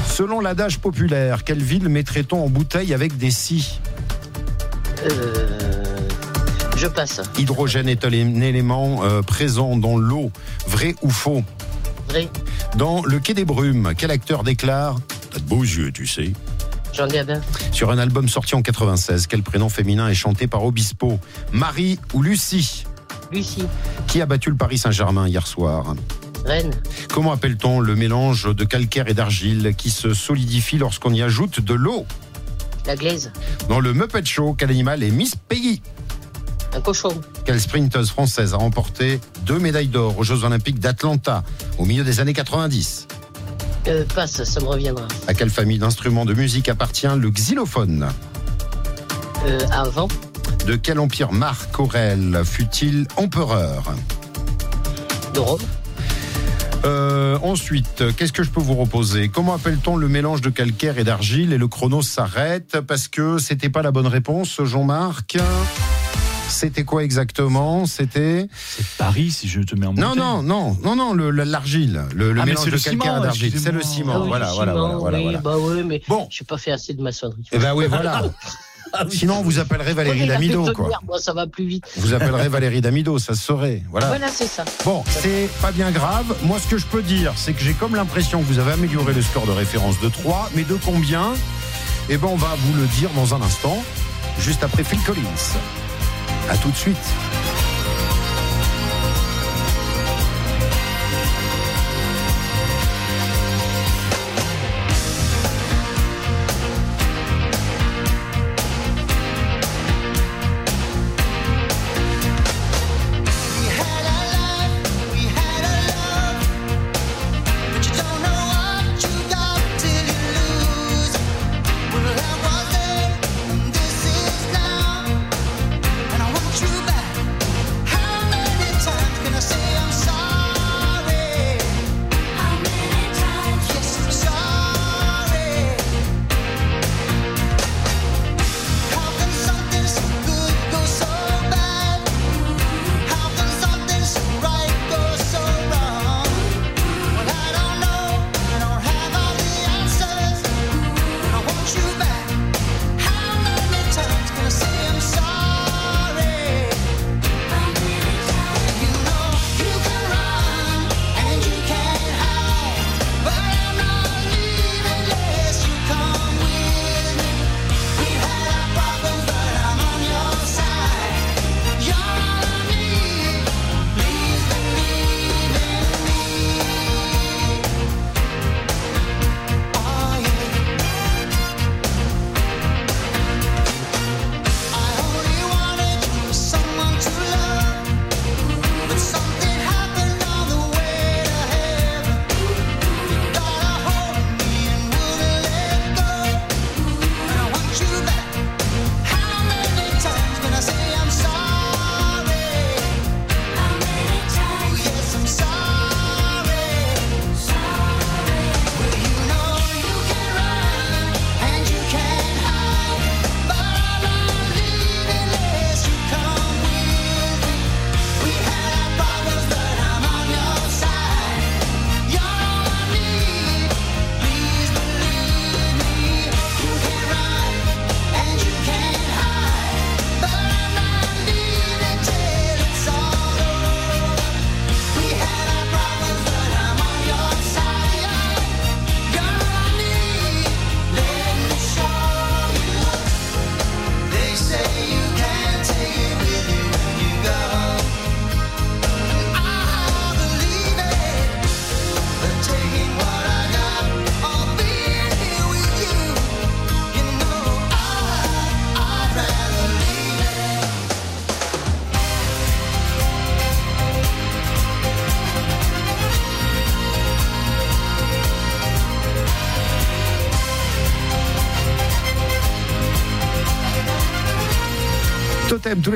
Selon 0.09 0.41
l'adage 0.41 0.79
populaire, 0.81 1.45
quelle 1.45 1.63
ville 1.63 1.89
mettrait-on 1.89 2.45
en 2.45 2.49
bouteille 2.49 2.93
avec 2.93 3.17
des 3.17 3.31
scies? 3.31 3.79
Euh, 5.05 5.78
je 6.79 6.87
passe. 6.87 7.21
Hydrogène 7.37 7.89
est 7.89 8.05
un 8.05 8.11
élément 8.11 9.03
euh, 9.03 9.21
présent 9.23 9.77
dans 9.77 9.97
l'eau. 9.97 10.31
Vrai 10.67 10.95
ou 11.03 11.11
faux? 11.11 11.43
Vrai. 12.09 12.29
Dans 12.77 13.05
Le 13.05 13.19
Quai 13.19 13.35
des 13.35 13.45
Brumes, 13.45 13.93
quel 13.99 14.11
acteur 14.11 14.45
déclare 14.45 14.97
T'as 15.31 15.41
de 15.41 15.45
beaux 15.45 15.63
yeux, 15.63 15.91
tu 15.93 16.07
sais. 16.07 16.33
Jean 16.93 17.09
Gabin. 17.09 17.41
Sur 17.73 17.91
un 17.91 17.99
album 17.99 18.29
sorti 18.29 18.55
en 18.55 18.63
96, 18.63 19.27
quel 19.27 19.43
prénom 19.43 19.69
féminin 19.69 20.09
est 20.09 20.15
chanté 20.15 20.47
par 20.47 20.65
Obispo? 20.65 21.19
Marie 21.53 21.99
ou 22.15 22.23
Lucie? 22.23 22.85
Lucie. 23.33 23.65
Qui 24.07 24.23
a 24.23 24.27
battu 24.27 24.51
le 24.51 24.57
Paris 24.57 24.79
Saint-Germain 24.79 25.29
hier 25.29 25.47
soir? 25.47 25.95
Rennes. 26.47 26.75
Comment 27.13 27.33
appelle-t-on 27.33 27.81
le 27.81 27.95
mélange 27.97 28.55
de 28.55 28.65
calcaire 28.65 29.09
et 29.09 29.15
d'argile 29.15 29.75
qui 29.77 29.91
se 29.91 30.15
solidifie 30.15 30.79
lorsqu'on 30.79 31.13
y 31.13 31.23
ajoute 31.23 31.61
de 31.61 31.75
l'eau? 31.75 32.07
La 32.87 32.97
glaise. 32.97 33.33
Dans 33.69 33.81
le 33.81 33.93
Muppet 33.93 34.25
Show, 34.25 34.55
quel 34.57 34.71
animal 34.71 35.03
est 35.03 35.11
Miss 35.11 35.35
Peggy? 35.49 35.83
Un 36.75 36.81
cochon. 36.81 37.21
Quelle 37.45 37.61
sprinteuse 37.61 38.11
française 38.11 38.55
a 38.55 38.57
remporté 38.59 39.21
deux 39.43 39.59
médailles 39.59 39.89
d'or 39.89 40.19
aux 40.19 40.23
Jeux 40.25 40.45
Olympiques 40.45 40.79
d'Atlanta 40.79 41.43
au 41.79 41.85
milieu 41.85 42.05
des 42.05 42.21
années 42.21 42.35
90 42.35 43.09
Euh, 43.87 44.05
passe, 44.15 44.45
ça 44.45 44.61
me 44.61 44.67
reviendra. 44.67 45.07
À 45.27 45.35
quelle 45.35 45.51
famille 45.51 45.79
d'instruments 45.79 46.25
de 46.27 46.35
musique 46.35 46.69
appartient 46.69 47.09
le 47.17 47.31
xylophone 47.31 48.09
Euh, 49.47 49.59
avant. 49.73 50.09
De 50.67 50.77
quel 50.77 50.99
empire 50.99 51.33
Marc 51.33 51.79
Aurèle 51.81 52.43
fut-il 52.45 53.07
empereur 53.17 53.95
De 55.35 55.41
Rome. 55.41 55.61
Euh, 56.85 57.39
ensuite, 57.43 58.05
qu'est-ce 58.17 58.33
que 58.33 58.43
je 58.45 58.51
peux 58.51 58.61
vous 58.61 58.75
reposer? 58.77 59.29
Comment 59.31 59.55
appelle-t-on 59.55 59.97
le 59.97 60.07
mélange 60.09 60.43
de 60.43 60.51
calcaire 60.51 60.99
et 60.99 61.05
d'argile 61.05 61.53
Et 61.53 61.59
le 61.59 61.67
chrono 61.67 62.03
s'arrête? 62.03 62.81
Parce 62.87 63.09
que 63.09 63.39
c'était 63.39 63.71
pas 63.71 63.83
la 63.83 63.91
bonne 63.91 64.07
réponse, 64.07 64.61
Jean-Marc. 64.63 65.39
C'était 66.59 66.83
quoi 66.83 67.05
exactement? 67.05 67.87
C'était 67.87 68.49
Paris, 68.99 69.31
si 69.31 69.47
je 69.47 69.61
te 69.61 69.77
mets 69.77 69.87
en 69.87 69.93
non, 69.93 70.17
non, 70.17 70.43
non, 70.43 70.77
non, 70.83 70.97
non, 70.97 71.13
le- 71.15 71.31
le- 71.31 71.45
l'argile, 71.45 72.03
le, 72.17 72.33
le 72.33 72.41
Ah, 72.41 72.45
mais 72.45 72.51
mélange 72.51 72.65
c'est 72.65 72.71
de 72.73 72.77
le 72.77 72.81
calcaire 72.83 73.21
d'argile, 73.21 73.53
c'est 73.61 73.71
le 73.71 73.81
ciment. 73.81 74.15
Ah 74.17 74.21
oui, 74.23 74.29
voilà, 74.29 74.49
le 74.49 74.53
voilà, 74.55 74.73
ciment, 74.73 74.89
voilà, 74.89 74.99
voilà, 74.99 75.19
oui, 75.19 75.23
voilà. 75.25 75.39
bah 75.39 75.55
oui, 75.57 75.83
mais 75.87 76.03
Bon. 76.09 76.27
j'ai 76.31 76.45
pas 76.45 76.59
fait 76.59 76.73
assez 76.73 76.95
de 76.95 77.01
maçonnerie. 77.01 77.45
Eh 77.53 77.59
ben 77.59 77.75
oui, 77.77 77.85
voilà. 77.89 78.23
Sinon, 79.11 79.43
vous 79.43 79.61
appellerez 79.61 79.93
Valérie 79.93 80.27
Damido, 80.27 80.73
quoi. 80.73 80.89
Moi, 81.07 81.21
ça 81.21 81.33
va 81.33 81.47
plus 81.47 81.67
vite. 81.67 81.85
Vous 81.99 82.13
appellerez 82.15 82.49
Valérie 82.49 82.81
Damido, 82.81 83.19
ça 83.21 83.35
se 83.35 83.43
saurait. 83.43 83.83
Voilà. 83.91 84.09
Voilà, 84.09 84.27
c'est 84.29 84.49
ça. 84.49 84.65
Bon, 84.85 85.05
c'est 85.07 85.49
pas 85.63 85.71
bien 85.71 85.93
grave. 85.93 86.35
Moi, 86.43 86.59
ce 86.59 86.67
que 86.67 86.79
je 86.79 86.87
peux 86.87 87.03
dire, 87.03 87.35
c'est 87.37 87.53
que 87.53 87.63
j'ai 87.63 87.75
comme 87.75 87.95
l'impression 87.95 88.41
que 88.41 88.47
vous 88.47 88.59
avez 88.59 88.73
amélioré 88.73 89.13
le 89.13 89.23
score 89.23 89.47
de 89.47 89.53
référence 89.53 90.01
de 90.01 90.09
3, 90.09 90.51
mais 90.57 90.65
de 90.65 90.75
combien? 90.85 91.35
Eh 92.09 92.17
ben, 92.17 92.29
on 92.33 92.37
va 92.37 92.57
vous 92.59 92.81
le 92.81 92.87
dire 92.99 93.11
dans 93.15 93.35
un 93.35 93.43
instant, 93.43 93.77
juste 94.41 94.65
après 94.65 94.83
Phil 94.83 94.99
Collins. 95.05 95.21
À 96.49 96.57
tout 96.57 96.71
de 96.71 96.77
suite. 96.77 97.28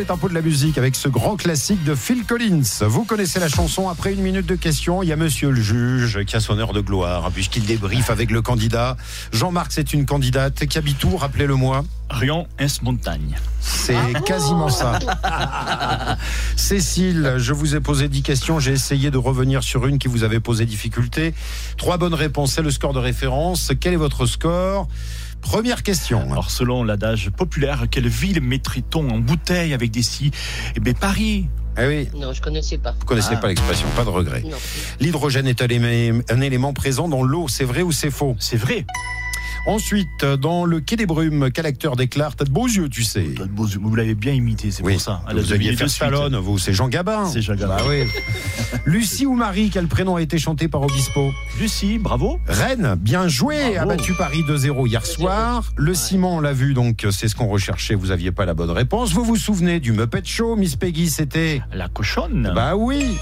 Les 0.03 0.09
tempos 0.09 0.29
de 0.29 0.35
la 0.35 0.43
musique 0.43 0.79
avec 0.79 0.97
ce 0.97 1.09
grand 1.09 1.37
classique 1.37 1.85
de 1.85 1.95
Phil 1.95 2.25
Collins. 2.25 2.65
Vous 2.81 3.05
connaissez 3.05 3.39
la 3.39 3.49
chanson. 3.49 3.89
Après 3.89 4.13
une 4.13 4.21
minute 4.21 4.47
de 4.47 4.57
questions, 4.57 5.01
il 5.01 5.09
y 5.09 5.13
a 5.13 5.17
monsieur 5.17 5.51
le 5.51 5.61
juge 5.61 6.25
qui 6.25 6.35
a 6.35 6.41
son 6.41 6.59
heure 6.59 6.73
de 6.73 6.81
gloire 6.81 7.31
puisqu'il 7.31 7.65
débriefe 7.65 8.11
avec 8.11 8.33
le 8.33 8.43
candidat. 8.43 8.97
Jean-Marc, 9.33 9.71
c'est 9.71 9.93
une 9.93 10.05
candidate 10.05 10.67
qui 10.67 10.77
habite 10.77 11.05
où 11.05 11.17
Rappelez-le-moi? 11.17 11.85
Rion 12.11 12.49
C'est 13.65 13.95
quasiment 14.25 14.69
ça. 14.69 14.99
Cécile, 16.57 17.35
je 17.39 17.53
vous 17.53 17.75
ai 17.77 17.81
posé 17.81 18.09
10 18.09 18.23
questions. 18.23 18.59
J'ai 18.59 18.73
essayé 18.73 19.11
de 19.11 19.19
revenir 19.19 19.63
sur 19.63 19.87
une 19.87 19.99
qui 19.99 20.09
vous 20.09 20.25
avait 20.25 20.41
posé 20.41 20.67
difficulté. 20.67 21.33
Trois 21.77 21.97
bonnes 21.97 22.15
réponses, 22.15 22.53
c'est 22.55 22.63
le 22.63 22.71
score 22.71 22.93
de 22.93 22.99
référence. 22.99 23.73
Quel 23.81 23.93
est 23.95 23.97
votre 23.97 24.27
score? 24.27 24.89
Première 25.41 25.83
question. 25.83 26.31
Alors, 26.33 26.51
selon 26.51 26.85
l'adage 26.85 27.31
populaire, 27.31 27.87
quelle 27.91 28.09
ville 28.09 28.41
mettrait-on 28.41 29.09
en 29.11 29.19
bouteille 29.19 29.75
avec 29.75 29.91
des 29.91 30.03
si 30.03 30.31
Eh 30.77 30.81
bien, 30.81 30.93
Paris. 30.93 31.47
Eh 31.79 31.87
oui. 31.87 32.09
Non, 32.15 32.33
je 32.33 32.43
connaissais 32.43 32.79
pas. 32.79 32.93
Vous 32.99 33.07
connaissez 33.07 33.33
Ah. 33.33 33.37
pas 33.39 33.49
l'expression, 33.49 33.87
pas 33.97 34.05
de 34.05 34.11
regret. 34.11 34.45
L'hydrogène 35.01 35.47
est 35.47 35.63
un 35.63 36.41
élément 36.41 36.73
présent 36.75 37.09
dans 37.09 37.23
l'eau, 37.23 37.47
c'est 37.49 37.65
vrai 37.65 37.83
ou 37.83 37.93
c'est 37.93 38.11
faux? 38.11 38.37
C'est 38.39 38.57
vrai. 38.59 38.85
Ensuite, 39.65 40.25
dans 40.25 40.65
le 40.65 40.81
Quai 40.81 40.97
des 40.97 41.07
Brumes, 41.07 41.51
quel 41.55 41.67
acteur 41.67 41.95
déclare 41.95 42.35
T'as 42.35 42.45
de 42.45 42.51
beaux 42.51 42.67
yeux, 42.67 42.89
tu 42.89 43.05
sais. 43.05 43.29
T'as 43.37 43.45
de 43.45 43.49
beaux 43.49 43.67
yeux. 43.67 43.79
Vous 43.81 43.95
l'avez 43.95 44.15
bien 44.15 44.33
imité, 44.33 44.73
c'est 44.73 44.83
Oui, 44.83 44.95
pour 44.95 45.03
ça. 45.03 45.23
A 45.27 45.35
vous 45.35 45.53
aviez 45.53 45.77
fait. 45.77 45.87
Stallone, 45.87 46.37
vous, 46.37 46.59
c'est 46.59 46.73
Jean 46.73 46.89
Gabin. 46.89 47.27
C'est 47.27 47.43
Jean 47.43 47.55
Gabin. 47.55 47.77
Bah 47.77 47.85
oui. 47.89 48.05
Lucie 48.87 49.25
ou 49.25 49.35
Marie, 49.35 49.71
quel 49.73 49.87
prénom 49.87 50.17
a 50.17 50.23
été 50.23 50.37
chanté 50.39 50.67
par 50.67 50.83
Obispo 50.83 51.33
Lucie, 51.61 51.99
bravo. 51.99 52.41
Rennes, 52.49 52.97
bien 52.99 53.29
joué, 53.29 53.77
a 53.77 53.87
battu 53.87 54.15
Paris 54.15 54.43
2-0 54.49 54.89
hier 54.89 55.07
soir. 55.07 55.73
Le 55.77 55.95
Simon, 55.95 56.39
on 56.39 56.41
l'a 56.41 56.53
vu, 56.53 56.75
donc 56.75 57.07
c'est 57.11 57.29
ce 57.29 57.37
qu'on 57.37 57.47
recherchait, 57.47 57.95
vous 57.95 58.11
aviez 58.11 58.33
pas 58.33 58.45
la 58.45 58.55
bonne 58.55 58.71
réponse. 58.71 59.13
Vous 59.13 59.25
vous 59.25 59.37
souvenez 59.37 59.79
du 59.79 59.93
Muppet 59.93 60.23
Show, 60.25 60.57
Miss 60.57 60.75
Peggy, 60.75 61.09
c'était 61.09 61.63
La 61.73 61.89
cochonne. 61.89 62.51
Bah 62.55 62.75
oui. 62.75 63.17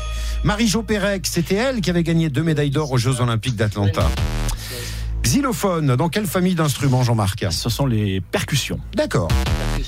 Marie-Jo 0.44 0.82
Pérec, 0.82 1.26
c'était 1.26 1.56
elle 1.56 1.82
qui 1.82 1.90
avait 1.90 2.02
gagné 2.02 2.30
deux 2.30 2.42
médailles 2.42 2.70
d'or 2.70 2.92
aux 2.92 2.98
Jeux 2.98 3.20
Olympiques 3.20 3.56
d'Atlanta. 3.56 4.08
Xylophone, 5.30 5.94
dans 5.94 6.08
quelle 6.08 6.26
famille 6.26 6.56
d'instruments, 6.56 7.04
Jean-Marc 7.04 7.46
Ce 7.52 7.70
sont 7.70 7.86
les 7.86 8.20
percussions. 8.20 8.80
D'accord. 8.96 9.28
Oui. 9.76 9.84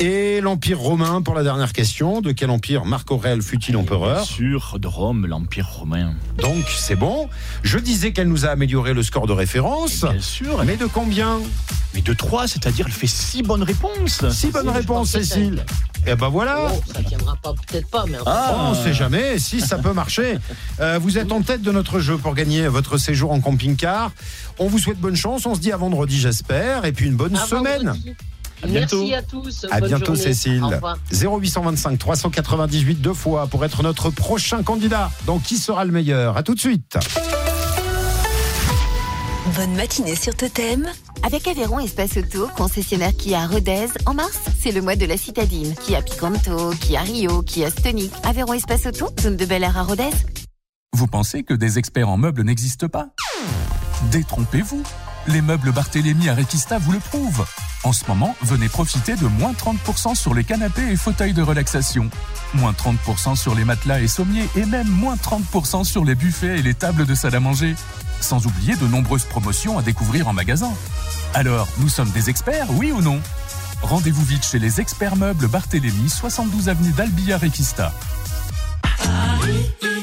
Et 0.00 0.40
l'Empire 0.40 0.80
romain, 0.80 1.22
pour 1.22 1.36
la 1.36 1.44
dernière 1.44 1.72
question, 1.72 2.20
de 2.20 2.32
quel 2.32 2.50
empire 2.50 2.84
Marc 2.84 3.08
Aurèle 3.12 3.40
fut-il 3.40 3.76
empereur 3.76 4.24
Sur 4.24 4.80
de 4.80 4.88
Rome, 4.88 5.26
l'Empire 5.26 5.68
romain. 5.68 6.14
Donc 6.38 6.64
c'est 6.68 6.96
bon. 6.96 7.28
Je 7.62 7.78
disais 7.78 8.10
qu'elle 8.12 8.26
nous 8.26 8.46
a 8.46 8.48
amélioré 8.48 8.92
le 8.92 9.04
score 9.04 9.28
de 9.28 9.32
référence. 9.32 10.00
Bien 10.00 10.20
sûr. 10.20 10.64
Mais 10.64 10.76
de 10.76 10.86
combien 10.86 11.38
Mais 11.94 12.00
de 12.00 12.12
3, 12.12 12.48
c'est-à-dire 12.48 12.86
elle 12.88 12.92
fait 12.92 13.06
6 13.06 13.44
bonnes 13.44 13.62
réponses. 13.62 14.28
Six 14.30 14.48
bonnes 14.48 14.66
Oui, 14.66 14.72
je 14.74 14.80
réponses, 14.80 15.10
Cécile. 15.10 15.64
Et 16.06 16.14
ben 16.14 16.28
voilà. 16.28 16.70
Oh, 16.72 16.80
ça 16.94 17.02
tiendra 17.02 17.36
pas, 17.42 17.52
peut-être 17.52 17.88
pas, 17.88 18.04
mais 18.08 18.18
enfin, 18.18 18.30
Ah. 18.34 18.68
On 18.70 18.74
sait 18.74 18.94
jamais, 18.94 19.38
si 19.38 19.60
ça 19.60 19.78
peut 19.78 19.92
marcher. 19.92 20.38
Euh, 20.80 20.98
vous 21.00 21.18
êtes 21.18 21.30
en 21.30 21.42
tête 21.42 21.62
de 21.62 21.70
notre 21.70 22.00
jeu 22.00 22.16
pour 22.16 22.34
gagner 22.34 22.66
votre 22.68 22.96
séjour 22.98 23.32
en 23.32 23.40
camping-car. 23.40 24.10
On 24.58 24.66
vous 24.66 24.78
souhaite 24.78 24.98
bonne 24.98 25.16
chance, 25.16 25.46
on 25.46 25.54
se 25.54 25.60
dit 25.60 25.72
à 25.72 25.76
vendredi 25.76 26.18
j'espère, 26.18 26.84
et 26.84 26.92
puis 26.92 27.06
une 27.06 27.16
bonne 27.16 27.36
à 27.36 27.46
semaine. 27.46 27.86
vendredi. 27.88 28.14
À 28.62 28.66
bientôt. 28.66 29.00
Merci 29.00 29.14
à 29.14 29.22
tous. 29.22 29.66
À 29.70 29.80
bonne 29.80 29.88
bientôt 29.88 30.04
journée. 30.14 30.20
Cécile. 30.20 30.62
Au 30.64 30.68
revoir. 30.68 30.98
0825 31.12 31.98
398 31.98 32.94
deux 33.00 33.14
fois 33.14 33.46
pour 33.46 33.64
être 33.64 33.82
notre 33.82 34.10
prochain 34.10 34.62
candidat. 34.62 35.10
Donc 35.26 35.42
qui 35.44 35.56
sera 35.56 35.84
le 35.84 35.92
meilleur? 35.92 36.36
À 36.36 36.42
tout 36.42 36.54
de 36.54 36.60
suite. 36.60 36.98
Bonne 39.56 39.74
matinée 39.74 40.14
sur 40.14 40.34
Totem. 40.34 40.86
Avec 41.22 41.48
Aveyron 41.48 41.80
Espace 41.80 42.16
Auto, 42.16 42.48
concessionnaire 42.56 43.14
qui 43.16 43.34
à 43.34 43.46
Rodez, 43.46 43.88
en 44.06 44.14
mars, 44.14 44.38
c'est 44.58 44.70
le 44.70 44.80
mois 44.82 44.96
de 44.96 45.06
la 45.06 45.16
citadine. 45.16 45.74
Qui 45.74 45.94
a 45.94 46.02
Picanto, 46.02 46.70
qui 46.80 46.96
a 46.96 47.00
Rio, 47.00 47.42
qui 47.42 47.64
a 47.64 47.70
Stonic. 47.70 48.12
Aveyron 48.22 48.52
Espace 48.52 48.86
Auto, 48.86 49.08
zone 49.20 49.36
de 49.36 49.44
Bel 49.46 49.64
Air 49.64 49.76
à 49.76 49.82
Rodez. 49.82 50.10
Vous 50.92 51.06
pensez 51.06 51.42
que 51.42 51.54
des 51.54 51.78
experts 51.78 52.08
en 52.08 52.16
meubles 52.16 52.42
n'existent 52.42 52.88
pas? 52.88 53.08
Détrompez-vous. 54.10 54.82
Les 55.26 55.42
meubles 55.42 55.72
Barthélémy 55.72 56.28
à 56.28 56.34
Requista 56.34 56.78
vous 56.78 56.92
le 56.92 56.98
prouvent. 56.98 57.44
En 57.84 57.92
ce 57.92 58.04
moment, 58.08 58.34
venez 58.42 58.68
profiter 58.68 59.16
de 59.16 59.26
moins 59.26 59.52
30% 59.52 60.14
sur 60.14 60.34
les 60.34 60.44
canapés 60.44 60.90
et 60.90 60.96
fauteuils 60.96 61.34
de 61.34 61.42
relaxation. 61.42 62.08
Moins 62.54 62.72
30% 62.72 63.36
sur 63.36 63.54
les 63.54 63.64
matelas 63.64 64.00
et 64.00 64.08
sommiers 64.08 64.48
et 64.56 64.64
même 64.64 64.88
moins 64.88 65.16
30% 65.16 65.84
sur 65.84 66.04
les 66.04 66.14
buffets 66.14 66.58
et 66.58 66.62
les 66.62 66.74
tables 66.74 67.06
de 67.06 67.14
salle 67.14 67.34
à 67.34 67.40
manger. 67.40 67.74
Sans 68.20 68.46
oublier 68.46 68.76
de 68.76 68.86
nombreuses 68.86 69.24
promotions 69.24 69.78
à 69.78 69.82
découvrir 69.82 70.28
en 70.28 70.32
magasin. 70.32 70.72
Alors, 71.34 71.68
nous 71.78 71.88
sommes 71.88 72.10
des 72.10 72.28
experts, 72.28 72.66
oui 72.70 72.92
ou 72.92 73.00
non? 73.00 73.20
Rendez-vous 73.82 74.24
vite 74.24 74.44
chez 74.44 74.58
les 74.58 74.80
experts 74.80 75.16
meubles 75.16 75.48
Barthélémy, 75.48 76.08
72 76.08 76.68
avenue 76.68 76.92
d'Albilla 76.92 77.38
Requista. 77.38 77.92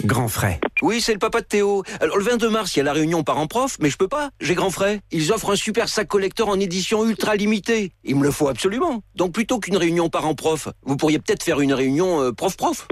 Grand 0.08 0.30
frais. 0.30 0.62
Oui, 0.82 1.01
c'est 1.01 1.12
le 1.12 1.20
papa 1.20 1.41
de 1.41 1.45
Théo. 1.45 1.84
Alors 1.99 2.18
le 2.18 2.24
22 2.24 2.49
mars, 2.49 2.74
il 2.74 2.80
y 2.80 2.80
a 2.80 2.86
la 2.86 2.93
réunion 2.93 3.24
parents-prof, 3.24 3.76
mais 3.82 3.89
je 3.89 3.97
peux 3.97 4.08
pas. 4.08 4.30
J'ai 4.39 4.55
grand 4.55 4.70
frais. 4.70 5.01
Ils 5.12 5.34
offrent 5.34 5.51
un 5.51 5.58
super 5.58 5.89
sac 5.89 6.08
collector 6.08 6.47
en 6.47 6.58
édition 6.62 7.05
ultra 7.05 7.36
limitée. 7.36 7.91
Il 8.05 8.16
me 8.16 8.24
le 8.24 8.32
faut 8.32 8.47
absolument. 8.47 9.01
Donc 9.16 9.34
plutôt 9.34 9.60
qu'une 9.60 9.76
réunion 9.76 10.08
parents-prof, 10.08 10.70
vous 10.86 10.95
pourriez 10.95 11.20
peut-être 11.20 11.43
faire 11.43 11.60
une 11.60 11.74
réunion 11.74 12.22
euh, 12.22 12.32
prof-prof. 12.32 12.88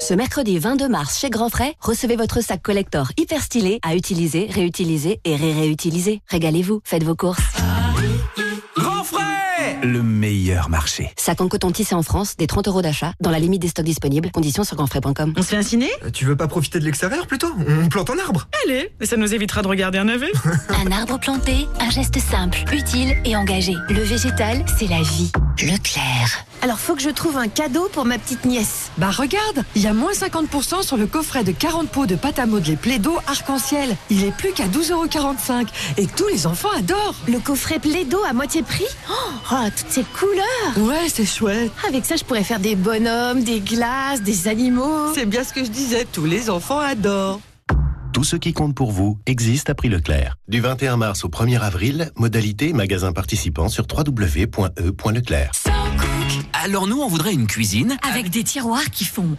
Ce 0.00 0.12
mercredi 0.12 0.58
22 0.58 0.88
mars 0.88 1.20
chez 1.20 1.30
Grand 1.30 1.50
Frais, 1.50 1.74
recevez 1.80 2.16
votre 2.16 2.40
sac 2.40 2.60
collector 2.62 3.12
hyper 3.16 3.42
stylé 3.42 3.78
à 3.82 3.94
utiliser, 3.94 4.48
réutiliser 4.50 5.20
et 5.24 5.36
ré-réutiliser. 5.36 6.20
Régalez-vous, 6.26 6.80
faites 6.82 7.04
vos 7.04 7.14
courses. 7.14 7.38
Grand 8.76 9.04
frais 9.04 9.78
Le 9.82 10.02
meilleur 10.02 10.68
marché. 10.68 11.12
Sac 11.16 11.40
en 11.40 11.48
coton 11.48 11.70
tissé 11.70 11.94
en 11.94 12.02
France, 12.02 12.36
des 12.36 12.46
30 12.46 12.68
euros 12.68 12.82
d'achat, 12.82 13.12
dans 13.20 13.30
la 13.30 13.38
limite 13.38 13.62
des 13.62 13.68
stocks 13.68 13.84
disponibles. 13.84 14.30
Conditions 14.30 14.64
sur 14.64 14.76
grandfrais.com. 14.76 15.34
On 15.36 15.42
se 15.42 15.48
fait 15.48 15.56
un 15.56 15.62
ciné? 15.62 15.88
Tu 16.12 16.24
veux 16.24 16.36
pas 16.36 16.48
profiter 16.48 16.78
de 16.78 16.84
l'extérieur 16.84 17.26
plutôt? 17.26 17.52
On 17.82 17.88
plante 17.88 18.10
un 18.10 18.18
arbre 18.18 18.48
Allez, 18.64 18.90
et 19.00 19.06
ça 19.06 19.16
nous 19.16 19.34
évitera 19.34 19.62
de 19.62 19.68
regarder 19.68 19.98
un 19.98 20.04
navet. 20.04 20.32
Un 20.86 20.90
arbre 20.92 21.18
planté, 21.18 21.66
un 21.80 21.90
geste 21.90 22.18
simple, 22.18 22.62
utile 22.72 23.16
et 23.24 23.34
engagé. 23.34 23.74
Le 23.88 24.02
végétal, 24.02 24.64
c'est 24.78 24.86
la 24.86 25.00
vie. 25.02 25.32
Leclerc. 25.62 26.44
Alors 26.62 26.78
faut 26.78 26.94
que 26.94 27.02
je 27.02 27.10
trouve 27.10 27.36
un 27.36 27.48
cadeau 27.48 27.88
pour 27.92 28.04
ma 28.04 28.18
petite 28.18 28.44
nièce. 28.44 28.90
Bah 28.98 29.10
regarde, 29.10 29.64
il 29.74 29.82
y 29.82 29.86
a 29.86 29.92
moins 29.94 30.12
50% 30.12 30.82
sur 30.82 30.96
le 30.96 31.06
coffret 31.06 31.44
de 31.44 31.52
40 31.52 31.88
pots 31.88 32.06
de 32.06 32.14
pâte 32.14 32.38
à 32.38 32.46
modeler 32.46 32.76
Plaido 32.76 33.16
arc-en-ciel. 33.26 33.96
Il 34.10 34.24
est 34.24 34.32
plus 34.36 34.52
qu'à 34.52 34.66
12,45€ 34.66 35.66
et 35.98 36.06
tous 36.06 36.28
les 36.28 36.46
enfants 36.46 36.70
adorent. 36.76 37.14
Le 37.26 37.38
coffret 37.38 37.78
Plaido 37.78 38.15
à 38.24 38.32
moitié 38.32 38.62
prix 38.62 38.86
Oh, 39.10 39.12
oh, 39.52 39.56
toutes 39.76 39.90
ces 39.90 40.04
couleurs 40.04 40.88
Ouais, 40.88 41.08
c'est 41.08 41.24
chouette. 41.26 41.70
Avec 41.88 42.04
ça, 42.04 42.16
je 42.16 42.24
pourrais 42.24 42.44
faire 42.44 42.60
des 42.60 42.76
bonhommes, 42.76 43.42
des 43.42 43.60
glaces, 43.60 44.22
des 44.22 44.48
animaux. 44.48 45.12
C'est 45.14 45.26
bien 45.26 45.44
ce 45.44 45.52
que 45.52 45.64
je 45.64 45.70
disais, 45.70 46.06
tous 46.10 46.24
les 46.24 46.50
enfants 46.50 46.78
adorent. 46.78 47.40
Tout 48.12 48.24
ce 48.24 48.36
qui 48.36 48.52
compte 48.54 48.74
pour 48.74 48.92
vous 48.92 49.18
existe 49.26 49.68
à 49.68 49.74
prix 49.74 49.90
Leclerc. 49.90 50.36
Du 50.48 50.60
21 50.60 50.96
mars 50.96 51.24
au 51.24 51.28
1er 51.28 51.60
avril, 51.60 52.10
modalité 52.16 52.72
magasin 52.72 53.12
participant 53.12 53.68
sur 53.68 53.86
www.e.leclerc. 53.94 55.52
Alors 56.64 56.86
nous, 56.86 57.00
on 57.00 57.08
voudrait 57.08 57.32
une 57.34 57.46
cuisine. 57.46 57.96
Avec 58.08 58.30
des 58.30 58.42
tiroirs 58.42 58.90
qui 58.90 59.04
font 59.04 59.36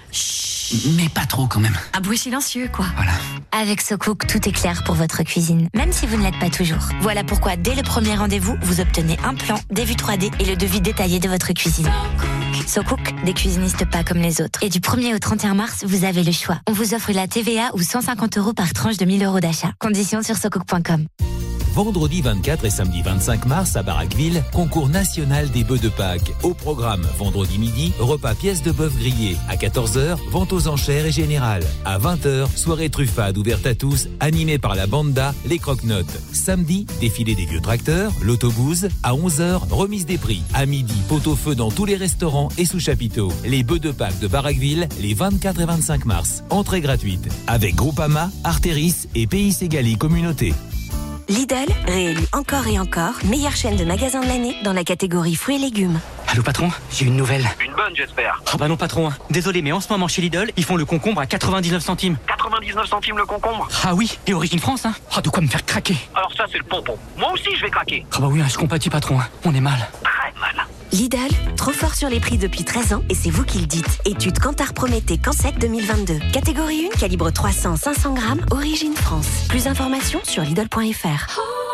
Mais 0.95 1.09
pas 1.09 1.26
trop 1.26 1.47
quand 1.47 1.59
même. 1.59 1.78
un 1.93 2.01
bruit 2.01 2.18
silencieux, 2.18 2.70
quoi. 2.72 2.86
Voilà. 2.95 3.11
Avec 3.51 3.82
SoCook, 3.82 4.28
tout 4.28 4.47
est 4.47 4.51
clair 4.51 4.84
pour 4.84 4.95
votre 4.95 5.24
cuisine, 5.24 5.68
même 5.74 5.91
si 5.91 6.05
vous 6.05 6.18
ne 6.18 6.24
l'êtes 6.24 6.39
pas 6.39 6.49
toujours. 6.49 6.89
Voilà 7.01 7.24
pourquoi, 7.24 7.55
dès 7.55 7.76
le 7.76 7.82
premier 7.82 8.15
rendez-vous, 8.15 8.55
vous 8.61 8.80
obtenez 8.82 9.18
un 9.24 9.34
plan, 9.34 9.59
des 9.72 9.84
vues 9.86 9.95
3D 9.95 10.32
et 10.39 10.45
le 10.45 10.55
devis 10.55 10.82
détaillé 10.82 11.20
de 11.20 11.28
votre 11.28 11.51
cuisine. 11.53 11.89
SoCook, 12.68 13.24
des 13.26 13.34
cuisinistes 13.34 13.86
pas 13.89 14.03
comme 14.03 14.20
les 14.20 14.41
autres. 14.41 14.61
Et 14.63 14.70
du 14.70 14.80
1er 14.80 15.15
au 15.15 15.20
31 15.20 15.55
mars, 15.55 15.86
vous 15.88 16.03
avez 16.05 16.24
le 16.24 16.32
choix. 16.32 16.59
On 16.68 16.74
vous 16.74 16.93
offre 16.93 17.11
la 17.13 17.28
TVA 17.28 17.72
ou 17.74 17.82
150 17.82 18.38
euros 18.38 18.53
par 18.53 18.74
tranche 18.74 18.97
de 18.97 19.05
1000 19.05 19.24
euros 19.24 19.39
d'achat. 19.39 19.72
Conditions 19.80 20.22
sur 20.22 20.36
socook.com. 20.36 21.07
Vendredi 21.78 22.22
24 22.24 22.66
et 22.66 22.72
samedi 22.72 23.04
25 23.04 23.46
mars 23.46 23.76
à 23.76 23.84
Barraqueville, 23.84 24.44
concours 24.52 24.90
national 24.90 25.52
des 25.52 25.64
bœufs 25.64 25.78
de 25.78 25.90
Pâques. 25.90 26.34
Au 26.42 26.56
programme, 26.56 27.06
vendredi 27.20 27.60
midi, 27.60 27.94
repas 28.00 28.34
pièces 28.34 28.64
de 28.64 28.72
bœuf 28.72 28.98
grillé. 28.98 29.38
À 29.48 29.58
14h, 29.58 30.18
vente 30.32 30.54
aux 30.54 30.68
enchères 30.70 31.06
et 31.06 31.12
générale. 31.12 31.62
À 31.86 32.00
20h, 32.00 32.48
soirée 32.58 32.90
truffade 32.90 33.38
ouverte 33.38 33.68
à 33.68 33.76
tous, 33.76 34.08
animée 34.20 34.58
par 34.58 34.74
la 34.74 34.88
banda 34.88 35.36
Les 35.46 35.60
Croque-Notes. 35.60 36.20
Samedi, 36.34 36.88
défilé 37.00 37.36
des 37.36 37.46
vieux 37.46 37.62
tracteurs, 37.62 38.12
l'autobus. 38.24 38.88
À 39.04 39.14
11h, 39.14 39.70
remise 39.70 40.08
des 40.08 40.18
prix. 40.18 40.42
À 40.56 40.66
midi, 40.66 40.96
pot-au-feu 41.08 41.54
dans 41.54 41.70
tous 41.70 41.86
les 41.86 41.96
restaurants 41.96 42.50
et 42.58 42.66
sous 42.66 42.80
chapiteaux. 42.80 43.32
Les 43.46 43.62
bœufs 43.62 43.78
de 43.78 43.92
Pâques 43.92 44.20
de 44.20 44.28
Barraqueville, 44.28 44.90
les 45.00 45.14
24 45.14 45.62
et 45.62 45.66
25 45.66 46.06
mars. 46.06 46.44
Entrée 46.50 46.82
gratuite. 46.82 47.30
Avec 47.46 47.76
Groupama, 47.76 48.32
Arteris 48.44 49.08
et 49.14 49.28
Pays 49.28 49.54
Ségali 49.54 49.96
Communauté. 49.96 50.56
Lidl, 51.30 51.68
réélu 51.86 52.26
encore 52.32 52.68
et 52.68 52.80
encore, 52.80 53.14
meilleure 53.26 53.56
chaîne 53.56 53.76
de 53.76 53.84
magasins 53.84 54.22
de 54.22 54.28
l'année 54.28 54.56
dans 54.64 54.72
la 54.72 54.86
catégorie 54.86 55.36
fruits 55.36 55.56
et 55.58 55.60
légumes. 55.60 56.00
Allô 56.30 56.42
patron, 56.42 56.72
j'ai 56.90 57.06
une 57.06 57.18
nouvelle. 57.18 57.46
Une 57.60 57.74
bonne, 57.74 57.94
j'espère. 57.94 58.42
Ah 58.54 58.56
bah 58.58 58.70
non 58.70 58.78
patron, 58.78 59.10
hein. 59.10 59.18
désolé 59.30 59.62
mais 59.62 59.74
en 59.74 59.82
ce 59.82 59.92
moment 59.92 60.08
chez 60.08 60.22
Lidl, 60.22 60.52
ils 60.56 60.64
font 60.64 60.78
le 60.78 60.86
concombre 60.86 61.20
à 61.20 61.26
99 61.26 61.84
centimes. 61.84 62.18
99 62.28 62.88
centimes 62.88 63.18
le 63.18 63.26
concombre 63.26 63.68
Ah 63.84 63.94
oui, 63.94 64.18
et 64.26 64.34
origine 64.34 64.60
France 64.60 64.86
hein. 64.86 64.94
Ah 65.14 65.22
de 65.22 65.28
quoi 65.30 65.42
me 65.42 65.48
faire 65.48 65.66
craquer. 65.66 65.98
Alors 66.16 66.32
ça, 66.34 66.46
c'est 66.50 66.60
le 66.60 66.64
pompon. 66.64 66.98
Moi 67.18 67.32
aussi, 67.34 67.54
je 67.58 67.62
vais 67.62 67.72
craquer. 67.72 68.06
Ah 68.14 68.20
bah 68.22 68.28
oui, 68.32 68.42
hein, 68.42 68.48
je 68.50 68.58
compatis 68.58 68.90
patron, 68.90 69.20
hein. 69.20 69.28
on 69.44 69.54
est 69.54 69.60
mal. 69.62 69.86
Très 70.04 70.32
mal. 70.40 70.66
Lidl, 70.94 71.18
trop 71.58 71.72
fort 71.72 71.96
sur 71.96 72.10
les 72.10 72.20
prix 72.20 72.38
depuis 72.38 72.64
13 72.64 72.94
ans 72.94 73.04
et 73.10 73.16
c'est 73.16 73.30
vous 73.30 73.44
qui 73.44 73.60
le 73.60 73.66
dites. 73.66 74.00
Étude 74.06 74.40
Cantar 74.40 74.74
Prométhée 74.74 75.18
Cansec 75.18 75.58
2022. 75.60 76.20
Catégorie 76.32 76.90
1, 76.94 76.98
calibre 76.98 77.30
300-500 77.30 78.14
grammes, 78.14 78.46
origine 78.52 78.94
France. 78.94 79.46
Plus 79.50 79.66
d'informations 79.66 80.22
sur 80.24 80.44
Lidl.fr. 80.44 81.66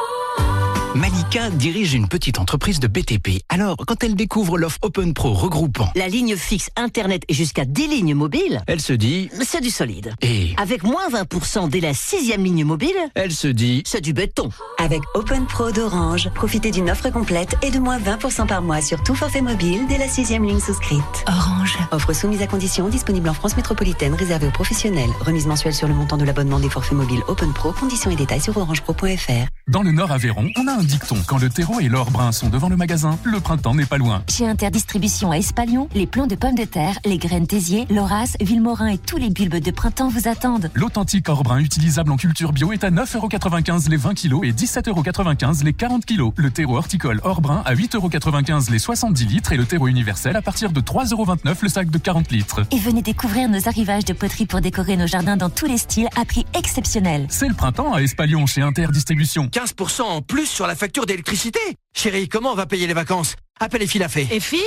Malika 0.95 1.49
dirige 1.49 1.95
une 1.95 2.07
petite 2.07 2.37
entreprise 2.39 2.79
de 2.79 2.87
BTP. 2.87 3.41
Alors, 3.49 3.75
quand 3.87 4.03
elle 4.03 4.13
découvre 4.13 4.59
l'offre 4.59 4.77
Open 4.83 5.15
Pro 5.15 5.33
regroupant, 5.33 5.89
La 5.95 6.07
ligne 6.07 6.35
fixe 6.35 6.69
Internet 6.75 7.23
et 7.27 7.33
jusqu'à 7.33 7.65
10 7.65 7.87
lignes 7.87 8.13
mobiles, 8.13 8.61
elle 8.67 8.79
se 8.79 8.93
dit, 8.93 9.29
c'est 9.41 9.61
du 9.61 9.71
solide. 9.71 10.13
et 10.21 10.53
Avec 10.57 10.83
moins 10.83 11.09
20% 11.09 11.67
dès 11.69 11.79
la 11.79 11.95
sixième 11.95 12.43
ligne 12.43 12.63
mobile, 12.63 12.95
elle 13.15 13.31
se 13.31 13.47
dit, 13.47 13.81
c'est 13.87 14.01
du 14.01 14.13
béton. 14.13 14.49
Avec 14.77 15.01
Open 15.15 15.47
Pro 15.47 15.71
d'Orange, 15.71 16.29
profitez 16.35 16.69
d'une 16.69 16.91
offre 16.91 17.09
complète 17.09 17.55
et 17.63 17.71
de 17.71 17.79
moins 17.79 17.97
20% 17.97 18.45
par 18.45 18.61
mois 18.61 18.81
sur 18.81 19.01
tout 19.01 19.15
forfait 19.15 19.41
mobile 19.41 19.87
dès 19.89 19.97
la 19.97 20.07
sixième 20.07 20.45
ligne 20.45 20.59
souscrite. 20.59 21.01
Orange. 21.27 21.75
Offre 21.91 22.13
soumise 22.13 22.41
à 22.43 22.47
conditions, 22.47 22.87
disponible 22.87 23.29
en 23.29 23.33
France 23.33 23.57
métropolitaine, 23.57 24.13
réservée 24.13 24.47
aux 24.47 24.51
professionnels. 24.51 25.09
Remise 25.21 25.47
mensuelle 25.47 25.73
sur 25.73 25.87
le 25.87 25.95
montant 25.95 26.17
de 26.17 26.23
l'abonnement 26.25 26.59
des 26.59 26.69
forfaits 26.69 26.93
mobiles 26.93 27.23
Open 27.27 27.51
Pro. 27.51 27.71
Conditions 27.71 28.11
et 28.11 28.15
détails 28.15 28.41
sur 28.41 28.55
orangepro.fr. 28.55 29.47
Dans 29.70 29.82
le 29.82 29.93
Nord 29.93 30.11
Aveyron, 30.11 30.49
on 30.57 30.68
a 30.68 30.74
un 30.74 30.84
dicton. 30.84 31.16
Quand 31.26 31.38
le 31.38 31.47
terreau 31.47 31.80
et 31.80 31.88
l'or 31.88 32.11
brun 32.11 32.34
sont 32.34 32.49
devant 32.49 32.68
le 32.68 32.76
magasin, 32.76 33.18
le 33.24 33.39
printemps 33.39 33.74
n'est 33.74 33.86
pas 33.86 33.97
loin. 33.97 34.22
Chez 34.30 34.45
Interdistribution 34.45 35.32
à 35.32 35.38
Espalion, 35.38 35.88
les 35.95 36.05
plants 36.05 36.28
de 36.28 36.36
pommes 36.36 36.57
de 36.57 36.66
terre, 36.66 36.99
les 37.05 37.18
graines 37.18 37.47
Tésier, 37.47 37.88
Loras, 37.89 38.36
Villemorin 38.41 38.88
et 38.88 38.97
tous 38.97 39.16
les 39.16 39.30
bulbes 39.30 39.55
de 39.55 39.72
printemps 39.72 40.09
vous 40.09 40.28
attendent. 40.28 40.70
L'authentique 40.74 41.30
or 41.30 41.43
brun 41.43 41.59
utilisable 41.59 42.11
en 42.11 42.18
culture 42.18 42.51
bio 42.51 42.74
est 42.74 42.84
à 42.84 42.91
9,95€ 42.91 43.89
les 43.89 43.95
20 43.95 44.16
kg 44.16 44.43
et 44.43 44.51
17,95€ 44.51 45.64
les 45.64 45.72
40 45.72 46.05
kg. 46.05 46.34
Le 46.36 46.51
terreau 46.51 46.76
horticole 46.76 47.22
or 47.24 47.39
brun 47.39 47.61
à 47.64 47.74
8,95€ 47.74 48.70
les 48.70 48.80
70 48.80 49.26
litres 49.28 49.53
et 49.53 49.57
le 49.57 49.66
terreau 49.66 49.88
universel 49.88 50.36
à 50.36 50.41
partir 50.41 50.74
de 50.74 50.82
3,29€ 50.82 51.55
le 51.61 51.70
sac 51.70 51.89
de 51.89 51.97
40 51.97 52.32
litres. 52.32 52.64
Et 52.72 52.80
venez 52.80 53.01
découvrir 53.01 53.47
nos 53.47 53.66
arrivages 53.70 54.03
de 54.03 54.11
poterie 54.11 54.45
pour 54.45 54.59
décorer 54.59 54.97
nos 54.97 55.07
jardins 55.07 55.38
dans 55.38 55.49
tous 55.49 55.68
les 55.68 55.78
styles 55.78 56.09
à 56.20 56.26
prix 56.26 56.45
exceptionnel. 56.53 57.28
C'est 57.30 57.47
le 57.47 57.55
printemps 57.55 57.93
à 57.93 58.01
Espalion 58.01 58.45
chez 58.45 58.61
Interdistribution. 58.61 59.49
15% 59.54 60.01
en 60.01 60.22
plus 60.24 60.47
sur 60.47 60.66
la 60.66 60.76
facture 60.76 61.06
d'électricité. 61.06 61.60
Chérie, 61.95 62.28
comment 62.28 62.54
on 62.54 62.56
va 62.56 62.66
payer 62.66 62.88
les 62.88 62.95
vacances? 62.95 63.36
Appelle 63.60 63.84
Effie 63.84 63.99
Lafay. 63.99 64.28
Effie 64.32 64.64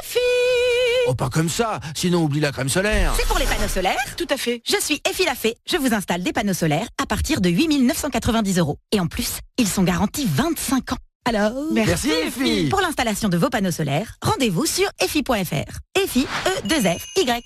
Effie 0.00 0.18
Oh, 1.06 1.14
pas 1.14 1.30
comme 1.30 1.48
ça, 1.48 1.80
sinon 1.94 2.22
oublie 2.22 2.40
la 2.40 2.52
crème 2.52 2.68
solaire. 2.68 3.14
C'est 3.16 3.26
pour 3.26 3.38
les 3.38 3.46
panneaux 3.46 3.68
solaires? 3.68 3.96
Tout 4.18 4.26
à 4.28 4.36
fait. 4.36 4.60
Je 4.66 4.76
suis 4.78 5.00
Effie 5.10 5.24
Lafay. 5.24 5.54
Je 5.66 5.78
vous 5.78 5.94
installe 5.94 6.22
des 6.22 6.32
panneaux 6.32 6.52
solaires 6.52 6.86
à 7.02 7.06
partir 7.06 7.40
de 7.40 7.48
8 7.48 7.78
990 7.80 8.58
euros. 8.58 8.78
Et 8.92 9.00
en 9.00 9.06
plus, 9.06 9.38
ils 9.56 9.68
sont 9.68 9.82
garantis 9.84 10.28
25 10.30 10.92
ans. 10.92 10.98
Alors? 11.24 11.52
Merci, 11.72 12.10
Effie. 12.10 12.68
Pour 12.68 12.82
l'installation 12.82 13.30
de 13.30 13.38
vos 13.38 13.48
panneaux 13.48 13.70
solaires, 13.70 14.16
rendez-vous 14.20 14.66
sur 14.66 14.88
effie.fr. 15.02 15.78
Effie, 16.02 16.26
E-2-F-Y. 16.46 17.42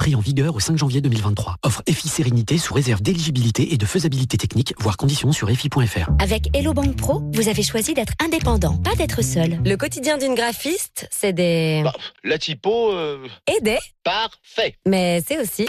Prix 0.00 0.14
en 0.14 0.20
vigueur 0.20 0.54
au 0.54 0.60
5 0.60 0.78
janvier 0.78 1.02
2023. 1.02 1.56
Offre 1.62 1.82
EFI 1.86 2.08
Sérénité 2.08 2.56
sous 2.56 2.72
réserve 2.72 3.02
d'éligibilité 3.02 3.74
et 3.74 3.76
de 3.76 3.84
faisabilité 3.84 4.38
technique, 4.38 4.72
voire 4.78 4.96
conditions 4.96 5.30
sur 5.30 5.50
EFI.fr. 5.50 6.08
Avec 6.18 6.48
Hello 6.56 6.72
Bank 6.72 6.96
Pro, 6.96 7.20
vous 7.34 7.48
avez 7.50 7.62
choisi 7.62 7.92
d'être 7.92 8.14
indépendant, 8.18 8.78
pas 8.78 8.94
d'être 8.94 9.20
seul. 9.20 9.60
Le 9.62 9.76
quotidien 9.76 10.16
d'une 10.16 10.34
graphiste, 10.34 11.06
c'est 11.10 11.34
des... 11.34 11.84
La 12.24 12.38
typo, 12.38 12.92
euh, 12.92 13.28
Et 13.46 13.60
des... 13.60 13.76
parfait. 14.02 14.78
Mais 14.86 15.22
c'est 15.28 15.38
aussi 15.38 15.68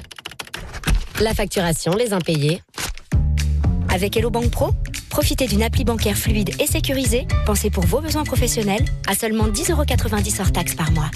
la 1.20 1.34
facturation, 1.34 1.92
les 1.92 2.14
impayés. 2.14 2.62
Avec 3.90 4.16
Hello 4.16 4.30
Bank 4.30 4.50
Pro, 4.50 4.70
profitez 5.12 5.46
d'une 5.46 5.62
appli 5.62 5.84
bancaire 5.84 6.18
fluide 6.18 6.50
et 6.60 6.66
sécurisée, 6.66 7.28
pensée 7.46 7.70
pour 7.70 7.86
vos 7.86 8.02
besoins 8.02 8.24
professionnels, 8.24 8.86
à 9.08 9.14
seulement 9.14 9.48
10,90€ 9.48 10.42
hors 10.42 10.52
taxes 10.52 10.76
par 10.76 10.92
mois. 10.92 11.12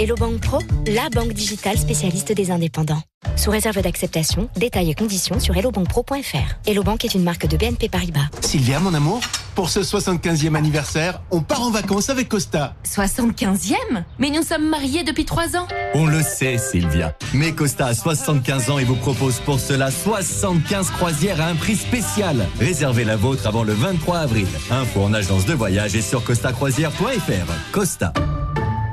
Hello 0.00 0.14
Bank 0.16 0.40
Pro, 0.40 0.58
la 0.86 1.10
banque 1.10 1.32
digitale 1.32 1.76
spécialiste 1.76 2.32
des 2.32 2.50
indépendants. 2.50 3.02
Sous 3.36 3.50
réserve 3.50 3.82
d'acceptation, 3.82 4.48
détails 4.56 4.90
et 4.90 4.94
conditions 4.94 5.40
sur 5.40 5.56
hellobankpro.fr. 5.56 6.68
Hello 6.68 6.82
Bank 6.84 7.04
est 7.04 7.14
une 7.14 7.24
marque 7.24 7.46
de 7.46 7.56
BNP 7.56 7.88
Paribas. 7.88 8.28
Sylvia, 8.40 8.78
mon 8.78 8.94
amour, 8.94 9.20
pour 9.56 9.70
ce 9.70 9.80
75e 9.80 10.54
anniversaire, 10.54 11.20
on 11.32 11.40
part 11.40 11.62
en 11.62 11.70
vacances 11.72 12.10
avec 12.10 12.28
Costa. 12.28 12.76
75e 12.84 13.74
Mais 14.20 14.30
nous 14.30 14.42
sommes 14.42 14.68
mariés 14.68 15.02
depuis 15.02 15.24
3 15.24 15.56
ans. 15.56 15.66
On 15.94 16.06
le 16.06 16.22
sait, 16.22 16.58
Sylvia. 16.58 17.16
Mais 17.34 17.50
Costa 17.52 17.86
a 17.86 17.94
75 17.94 18.70
ans 18.70 18.78
et 18.78 18.84
vous 18.84 18.94
propose 18.94 19.40
pour 19.40 19.58
cela 19.58 19.90
75 19.90 20.90
croisières 20.90 21.40
à 21.40 21.46
un 21.46 21.56
prix 21.56 21.74
spécial. 21.74 22.46
Réservez 22.60 23.02
la 23.02 23.16
vôtre 23.18 23.46
avant 23.46 23.64
le 23.64 23.72
23 23.72 24.18
avril. 24.18 24.48
Info 24.70 25.02
en 25.02 25.12
agence 25.12 25.44
de 25.44 25.54
voyage 25.54 25.94
et 25.94 26.02
sur 26.02 26.24
costacroisière.fr. 26.24 27.72
Costa. 27.72 28.12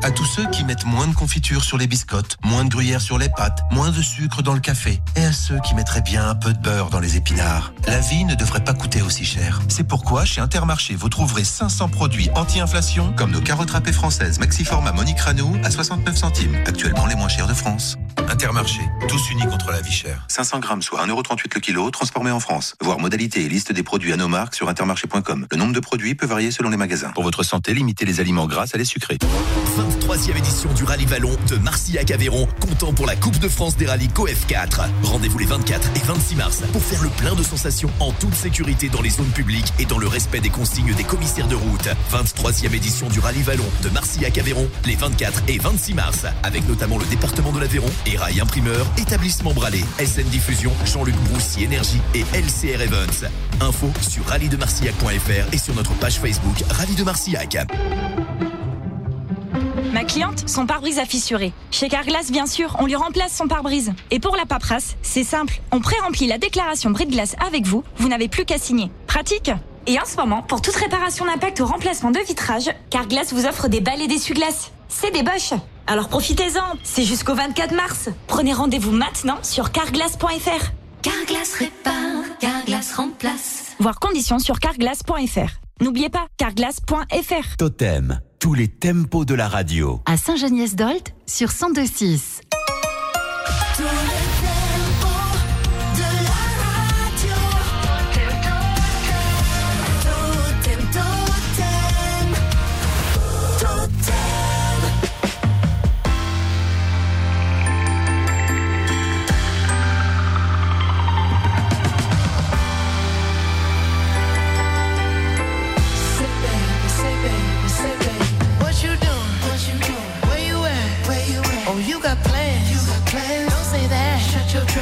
À 0.06 0.12
tous 0.12 0.26
ceux 0.26 0.46
qui 0.52 0.64
mettent 0.64 0.86
moins 0.86 1.08
de 1.08 1.16
confiture 1.16 1.64
sur 1.64 1.80
les 1.80 1.88
biscottes, 1.88 2.38
moins 2.44 2.64
de 2.64 2.70
gruyère 2.70 3.02
sur 3.02 3.18
les 3.18 3.28
pâtes, 3.28 3.64
moins 3.72 3.90
de 3.90 4.04
sucre 4.04 4.44
dans 4.44 4.54
le 4.54 4.60
café, 4.60 5.02
et 5.16 5.26
à 5.26 5.34
ceux 5.34 5.60
qui 5.62 5.74
mettraient 5.74 6.04
bien 6.04 6.30
un 6.30 6.36
peu 6.36 6.54
de 6.54 6.60
beurre 6.60 6.92
dans 6.92 7.00
les 7.00 7.18
épinards. 7.18 7.74
La 7.88 8.02
vie 8.02 8.24
ne 8.24 8.36
devrait 8.36 8.64
pas 8.64 8.76
coûter 8.76 9.02
aussi 9.02 9.26
cher. 9.26 9.64
C'est 9.68 9.84
pourquoi 9.84 10.24
chez 10.24 10.42
Intermarché, 10.42 10.94
vous 10.94 11.10
trouverez 11.10 11.44
500 11.44 11.90
produits 11.90 12.30
anti-inflation, 12.36 13.14
comme 13.18 13.32
nos 13.32 13.42
carottes 13.42 13.72
râpées 13.72 13.92
françaises 13.92 14.38
Maxiforma 14.38 14.92
Monique 14.92 15.20
Ranou 15.20 15.58
à 15.64 15.72
69 15.72 16.16
centimes, 16.16 16.56
actuellement 16.68 17.08
les 17.08 17.16
moins 17.16 17.28
chers 17.28 17.48
de 17.48 17.56
France. 17.56 17.98
Intermarché, 18.30 18.82
tous 19.08 19.32
unis 19.32 19.48
contre 19.48 19.72
la 19.72 19.82
vie 19.82 19.92
chère. 19.92 20.26
500 20.28 20.60
grammes, 20.60 20.82
soit 20.84 21.04
1,38€ 21.06 21.56
le 21.56 21.60
kilo, 21.60 21.90
transformé 21.90 22.30
en 22.30 22.40
France. 22.40 22.76
Voir 22.82 23.00
modalité 23.00 23.44
et 23.44 23.50
liste 23.50 23.72
des 23.72 23.84
produits 23.84 24.14
à 24.14 24.18
nos 24.18 24.28
marques 24.28 24.56
sur 24.56 24.70
intermarché.com. 24.70 25.48
Le 25.52 25.58
nombre 25.58 25.74
de 25.74 25.80
produits 25.80 26.14
peut 26.14 26.26
varier 26.28 26.52
selon 26.52 26.70
les 26.70 26.78
magasins. 26.78 27.10
Pour 27.10 27.24
votre 27.24 27.44
santé, 27.44 27.74
limitez 27.74 28.06
les 28.06 28.20
aliments 28.20 28.48
gras 28.48 28.68
à 28.72 28.78
les 28.78 28.86
sucrés. 28.86 29.18
23e 29.96 30.38
édition 30.38 30.74
du 30.74 30.84
Rallye 30.84 31.06
Vallon 31.06 31.32
de 31.48 31.56
Marcillac-Aveyron, 31.58 32.48
comptant 32.60 32.92
pour 32.92 33.06
la 33.06 33.16
Coupe 33.16 33.40
de 33.40 33.48
France 33.48 33.78
des 33.78 33.86
rallyes 33.86 34.10
COF4. 34.10 34.82
Rendez-vous 35.04 35.38
les 35.38 35.46
24 35.46 35.90
et 35.96 36.00
26 36.06 36.36
mars 36.36 36.64
pour 36.74 36.82
faire 36.82 37.02
le 37.02 37.10
plein 37.10 37.34
de 37.34 37.44
sensations 37.44 37.90
en 38.00 38.12
toute 38.12 38.34
sécurité 38.34 38.90
dans 38.90 39.02
les 39.02 39.10
zones 39.10 39.32
publiques 39.32 39.72
et 39.80 39.86
dans 39.86 39.98
le 39.98 40.08
respect 40.08 40.42
des 40.42 40.50
consignes 40.50 40.94
des 40.94 41.04
commissaires 41.04 41.48
de 41.48 41.56
route. 41.56 41.88
23e 42.12 42.74
édition 42.74 43.08
du 43.08 43.20
Rallye 43.20 43.42
Vallon 43.42 43.66
de 43.84 43.90
Marcillac-Aveyron, 43.90 44.68
les 44.86 44.96
24 44.96 45.44
et 45.48 45.60
26 45.60 45.94
mars, 45.94 46.26
avec 46.44 46.68
notamment 46.68 46.98
le 46.98 47.06
département 47.06 47.52
de 47.52 47.60
l'Aveyron 47.60 47.90
Rail 48.18 48.42
Imprimeur, 48.42 48.86
Établissement 48.98 49.54
Bralé, 49.54 49.84
SN 50.00 50.28
Diffusion, 50.30 50.72
Jean-Luc 50.86 51.16
Broussy 51.30 51.64
Énergie 51.64 52.02
et 52.14 52.26
LCR 52.34 52.82
Events. 52.82 53.30
Info 53.62 53.90
sur 54.02 54.26
rallyedemarcillac.fr 54.26 55.54
et 55.54 55.58
sur 55.58 55.74
notre 55.76 55.94
page 55.94 56.20
Facebook 56.20 56.64
Rallye 56.70 56.96
de 56.96 57.04
Marcillac. 57.04 57.58
Ma 59.96 60.04
cliente, 60.04 60.50
son 60.50 60.66
pare-brise 60.66 61.00
a 61.00 61.06
fissuré. 61.06 61.54
Chez 61.72 61.88
Carglass, 61.88 62.30
bien 62.30 62.48
sûr, 62.48 62.76
on 62.82 62.86
lui 62.86 62.98
remplace 62.98 63.34
son 63.34 63.48
pare-brise. 63.48 63.94
Et 64.12 64.20
pour 64.20 64.36
la 64.36 64.46
paperasse, 64.46 64.98
c'est 65.02 65.24
simple. 65.24 65.62
On 65.72 65.80
pré-remplit 65.80 66.28
la 66.28 66.38
déclaration 66.38 66.90
bris 66.90 67.06
de 67.06 67.14
glace 67.14 67.38
avec 67.48 67.66
vous. 67.66 67.82
Vous 67.96 68.10
n'avez 68.10 68.28
plus 68.28 68.44
qu'à 68.44 68.58
signer. 68.58 68.92
Pratique 69.08 69.52
Et 69.88 69.98
en 69.98 70.04
ce 70.04 70.18
moment, 70.18 70.42
pour 70.42 70.62
toute 70.62 70.76
réparation 70.76 71.24
d'impact 71.24 71.62
ou 71.62 71.66
remplacement 71.66 72.12
de 72.12 72.20
vitrage, 72.20 72.70
Carglass 72.90 73.32
vous 73.32 73.46
offre 73.46 73.70
des 73.70 73.80
balais 73.80 74.08
d'essuie-glace. 74.08 74.74
C'est 74.90 75.12
des 75.12 75.24
boches. 75.24 75.54
Alors 75.88 76.10
profitez-en. 76.10 76.76
C'est 76.84 77.06
jusqu'au 77.06 77.34
24 77.34 77.74
mars. 77.74 78.10
Prenez 78.28 78.52
rendez-vous 78.52 78.92
maintenant 78.92 79.38
sur 79.44 79.72
carglass.fr. 79.72 80.72
Carglass 81.04 81.54
répare, 81.54 82.38
Carglass 82.42 82.96
remplace. 82.96 83.76
Voir 83.80 84.02
conditions 84.02 84.40
sur 84.40 84.60
carglass.fr. 84.60 85.54
N'oubliez 85.80 86.10
pas, 86.10 86.26
carglass.fr. 86.36 87.56
Totem, 87.58 88.20
tous 88.40 88.54
les 88.54 88.68
tempos 88.68 89.26
de 89.26 89.34
la 89.34 89.48
radio. 89.48 90.02
À 90.06 90.18
Saint-Geniès-d'Olt 90.18 91.14
sur 91.26 91.50
1026. 91.50 92.42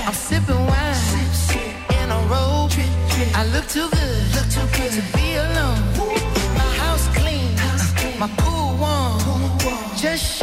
I'm 0.05 0.13
sipping 0.13 0.65
wine. 0.65 0.95
In 2.01 2.11
a 2.11 2.19
robe. 2.27 2.71
I 3.35 3.45
look 3.53 3.67
too 3.67 3.89
good. 3.89 4.35
Look 4.35 4.49
too 4.49 4.67
good 4.77 4.91
to 4.91 5.17
be 5.17 5.35
alone. 5.35 5.79
My 6.57 6.69
house 6.81 7.07
clean. 7.15 7.55
My 8.19 8.27
pool 8.37 8.75
warm. 8.77 9.57
Just 9.95 10.39
shake. 10.39 10.42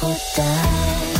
il 0.00 1.17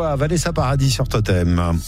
Vois, 0.00 0.16
Vanessa 0.16 0.50
Paradis 0.50 0.90
sur 0.90 1.06
Totem. 1.06 1.78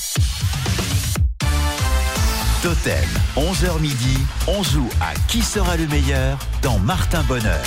Totem, 2.62 3.08
11h 3.38 3.80
midi, 3.80 4.18
on 4.46 4.62
joue 4.62 4.90
à 5.00 5.14
qui 5.28 5.40
sera 5.40 5.78
le 5.78 5.86
meilleur 5.86 6.38
dans 6.60 6.78
Martin 6.78 7.22
Bonheur. 7.22 7.64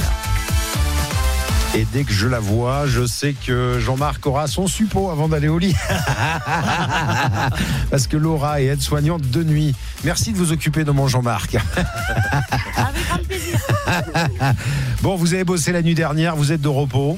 Et 1.73 1.87
dès 1.91 2.03
que 2.03 2.13
je 2.13 2.27
la 2.27 2.39
vois, 2.39 2.85
je 2.85 3.07
sais 3.07 3.33
que 3.33 3.79
Jean-Marc 3.79 4.23
aura 4.27 4.45
son 4.45 4.67
suppôt 4.67 5.09
avant 5.09 5.27
d'aller 5.27 5.47
au 5.47 5.57
lit. 5.57 5.75
Parce 7.89 8.05
que 8.05 8.15
Laura 8.15 8.61
est 8.61 8.65
aide-soignante 8.65 9.27
de 9.27 9.43
nuit. 9.43 9.73
Merci 10.03 10.31
de 10.31 10.37
vous 10.37 10.51
occuper 10.51 10.83
de 10.83 10.91
mon 10.91 11.07
Jean-Marc. 11.07 11.57
bon, 15.01 15.15
vous 15.15 15.33
avez 15.33 15.43
bossé 15.43 15.71
la 15.71 15.81
nuit 15.81 15.95
dernière, 15.95 16.35
vous 16.35 16.51
êtes 16.51 16.61
de 16.61 16.67
repos. 16.67 17.17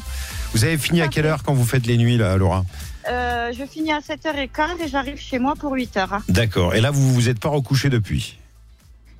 Vous 0.53 0.63
avez 0.63 0.77
fini 0.77 1.01
à 1.01 1.09
quelle 1.09 1.25
heure 1.25 1.43
quand 1.43 1.53
vous 1.53 1.65
faites 1.65 1.85
les 1.85 1.97
nuits, 1.97 2.15
là, 2.15 2.37
Laura? 2.37 2.63
Je 3.07 3.65
finis 3.69 3.91
à 3.91 3.99
7h15 3.99 4.81
et 4.83 4.87
j'arrive 4.87 5.17
chez 5.17 5.39
moi 5.39 5.55
pour 5.59 5.75
8h. 5.75 6.21
D'accord. 6.29 6.75
Et 6.75 6.81
là, 6.81 6.91
vous 6.91 7.13
vous 7.13 7.29
êtes 7.29 7.39
pas 7.39 7.49
recouché 7.49 7.89
depuis? 7.89 8.37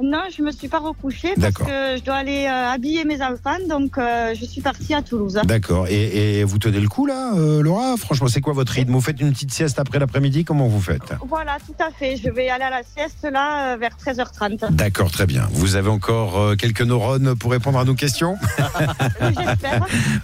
Non, 0.02 0.22
je 0.36 0.44
me 0.44 0.52
suis 0.52 0.68
pas 0.68 0.78
recouchée 0.80 1.34
parce 1.42 1.54
que 1.56 1.98
je 1.98 2.04
dois 2.04 2.16
aller 2.16 2.46
euh, 2.46 2.70
habiller 2.72 3.04
mes 3.04 3.22
enfants, 3.22 3.58
donc 3.68 3.98
euh, 3.98 4.36
je 4.40 4.46
suis 4.46 4.62
partie 4.62 4.94
à 4.94 5.02
Toulouse. 5.02 5.40
D'accord. 5.44 5.88
Et, 5.90 6.40
et 6.40 6.44
vous 6.44 6.60
tenez 6.60 6.80
le 6.80 6.88
coup, 6.88 7.06
là, 7.08 7.34
euh, 7.36 7.64
Laura? 7.64 7.98
Franchement, 7.98 8.28
c'est 8.28 8.40
quoi 8.42 8.54
votre 8.54 8.74
rythme? 8.74 8.92
Vous 8.92 9.02
faites 9.02 9.20
une 9.20 9.32
petite 9.34 9.52
sieste 9.52 9.80
après 9.80 9.98
l'après-midi? 9.98 10.46
Comment 10.46 10.68
vous 10.68 10.80
faites? 10.82 11.14
Voilà, 11.28 11.58
tout 11.66 11.74
à 11.84 11.90
fait. 11.92 12.16
Je 12.16 12.30
vais 12.30 12.48
aller 12.50 12.64
à 12.64 12.70
la 12.70 12.82
sieste 12.84 13.28
là 13.32 13.74
euh, 13.74 13.78
vers 13.78 13.92
13h30. 13.98 14.72
D'accord, 14.72 15.10
très 15.12 15.26
bien. 15.26 15.48
Vous 15.52 15.76
avez 15.76 15.90
encore 15.90 16.38
euh, 16.40 16.56
quelques 16.56 16.82
neurones 16.84 17.36
pour 17.36 17.52
répondre 17.52 17.80
à 17.80 17.86
nos 17.86 17.96
questions? 17.96 18.36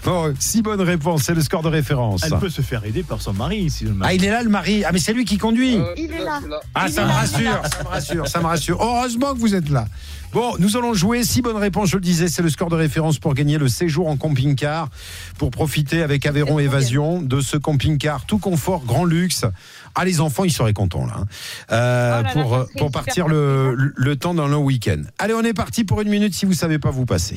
Bon, 0.04 0.34
six 0.40 0.62
bonnes 0.62 0.82
réponses, 0.82 1.24
c'est 1.24 1.34
le 1.34 1.42
score 1.42 1.62
de 1.64 1.70
référence. 1.70 2.22
Elle 2.26 2.38
peut 2.38 2.50
se 2.50 2.62
faire 2.62 2.86
aider 2.86 3.04
par 3.04 3.22
son 3.22 3.34
mari. 3.34 3.70
Si 3.70 3.86
le 3.86 3.94
mari... 3.94 4.12
Ah, 4.12 4.14
il 4.16 4.26
est 4.26 4.32
là, 4.32 4.44
le 4.44 4.50
mari? 4.50 4.84
Ah, 4.86 4.90
mais 4.92 5.00
c'est 5.00 5.14
lui 5.14 5.26
qui 5.26 5.38
conduit. 5.38 5.78
Il 5.98 6.12
est 6.12 6.24
là. 6.24 6.40
Ah, 6.76 6.86
Il 6.88 6.94
ça 6.94 7.04
me 7.04 7.08
là. 7.08 7.14
rassure, 7.14 7.62
ça 7.72 7.84
me 7.84 7.88
rassure, 7.90 8.28
ça 8.28 8.40
me 8.42 8.46
rassure. 8.46 8.82
Heureusement 8.82 9.34
que 9.34 9.40
vous 9.40 9.56
êtes 9.56 9.63
là. 9.72 9.86
Bon, 10.34 10.56
nous 10.58 10.78
allons 10.78 10.96
jouer. 10.96 11.24
Six 11.24 11.44
bonnes 11.44 11.58
réponses, 11.58 11.90
je 11.92 11.96
le 11.98 12.02
disais, 12.02 12.28
c'est 12.28 12.42
le 12.42 12.50
score 12.50 12.70
de 12.70 12.76
référence 12.76 13.20
pour 13.20 13.36
gagner 13.36 13.60
le 13.60 13.68
séjour 13.68 14.08
en 14.08 14.18
camping-car, 14.18 14.90
pour 15.38 15.52
profiter 15.52 16.02
avec 16.02 16.26
Aveyron 16.26 16.58
Évasion 16.58 17.22
de 17.22 17.40
ce 17.40 17.56
camping-car 17.56 18.26
tout 18.26 18.40
confort, 18.40 18.84
grand 18.84 19.06
luxe. 19.06 19.46
Ah, 19.94 20.06
les 20.06 20.22
enfants, 20.22 20.44
ils 20.44 20.52
seraient 20.52 20.74
contents 20.74 21.06
là. 21.06 21.14
hein. 21.20 21.26
Euh, 21.72 22.20
Oh 22.20 22.24
là 22.24 22.30
pour 22.34 22.56
euh, 22.56 22.66
pour 22.80 22.90
partir 22.92 23.28
le, 23.28 23.76
le- 23.76 23.94
le 23.96 24.16
temps 24.16 24.34
d'un 24.34 24.48
long 24.48 24.64
week-end. 24.64 25.04
Allez, 25.20 25.36
on 25.36 25.42
est 25.44 25.54
parti 25.54 25.84
pour 25.84 26.02
une 26.02 26.10
minute. 26.10 26.34
Si 26.34 26.46
vous 26.48 26.54
savez 26.54 26.80
pas, 26.80 26.90
vous 26.90 27.06
passez. 27.06 27.36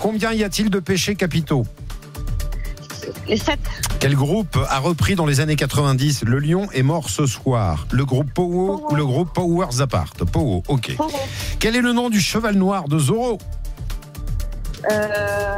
Combien 0.00 0.32
y 0.32 0.44
a-t-il 0.44 0.68
de 0.68 0.80
péchés 0.80 1.14
capitaux? 1.14 1.66
Les 3.28 3.36
7. 3.36 3.58
Quel 4.00 4.14
groupe 4.14 4.56
a 4.68 4.78
repris 4.78 5.14
dans 5.14 5.26
les 5.26 5.40
années 5.40 5.56
90 5.56 6.24
Le 6.24 6.38
lion 6.38 6.68
est 6.72 6.82
mort 6.82 7.08
ce 7.10 7.26
soir 7.26 7.86
Le 7.90 8.04
groupe 8.04 8.32
Powo 8.32 8.86
ou 8.90 8.94
le 8.94 9.04
groupe 9.04 9.32
Powers 9.32 9.80
Apart 9.80 10.12
Powo, 10.30 10.62
ok. 10.68 10.96
Quel 11.58 11.76
est 11.76 11.80
le 11.80 11.92
nom 11.92 12.10
du 12.10 12.20
cheval 12.20 12.54
noir 12.56 12.88
de 12.88 12.98
Zorro 12.98 13.38
Euh, 14.90 15.54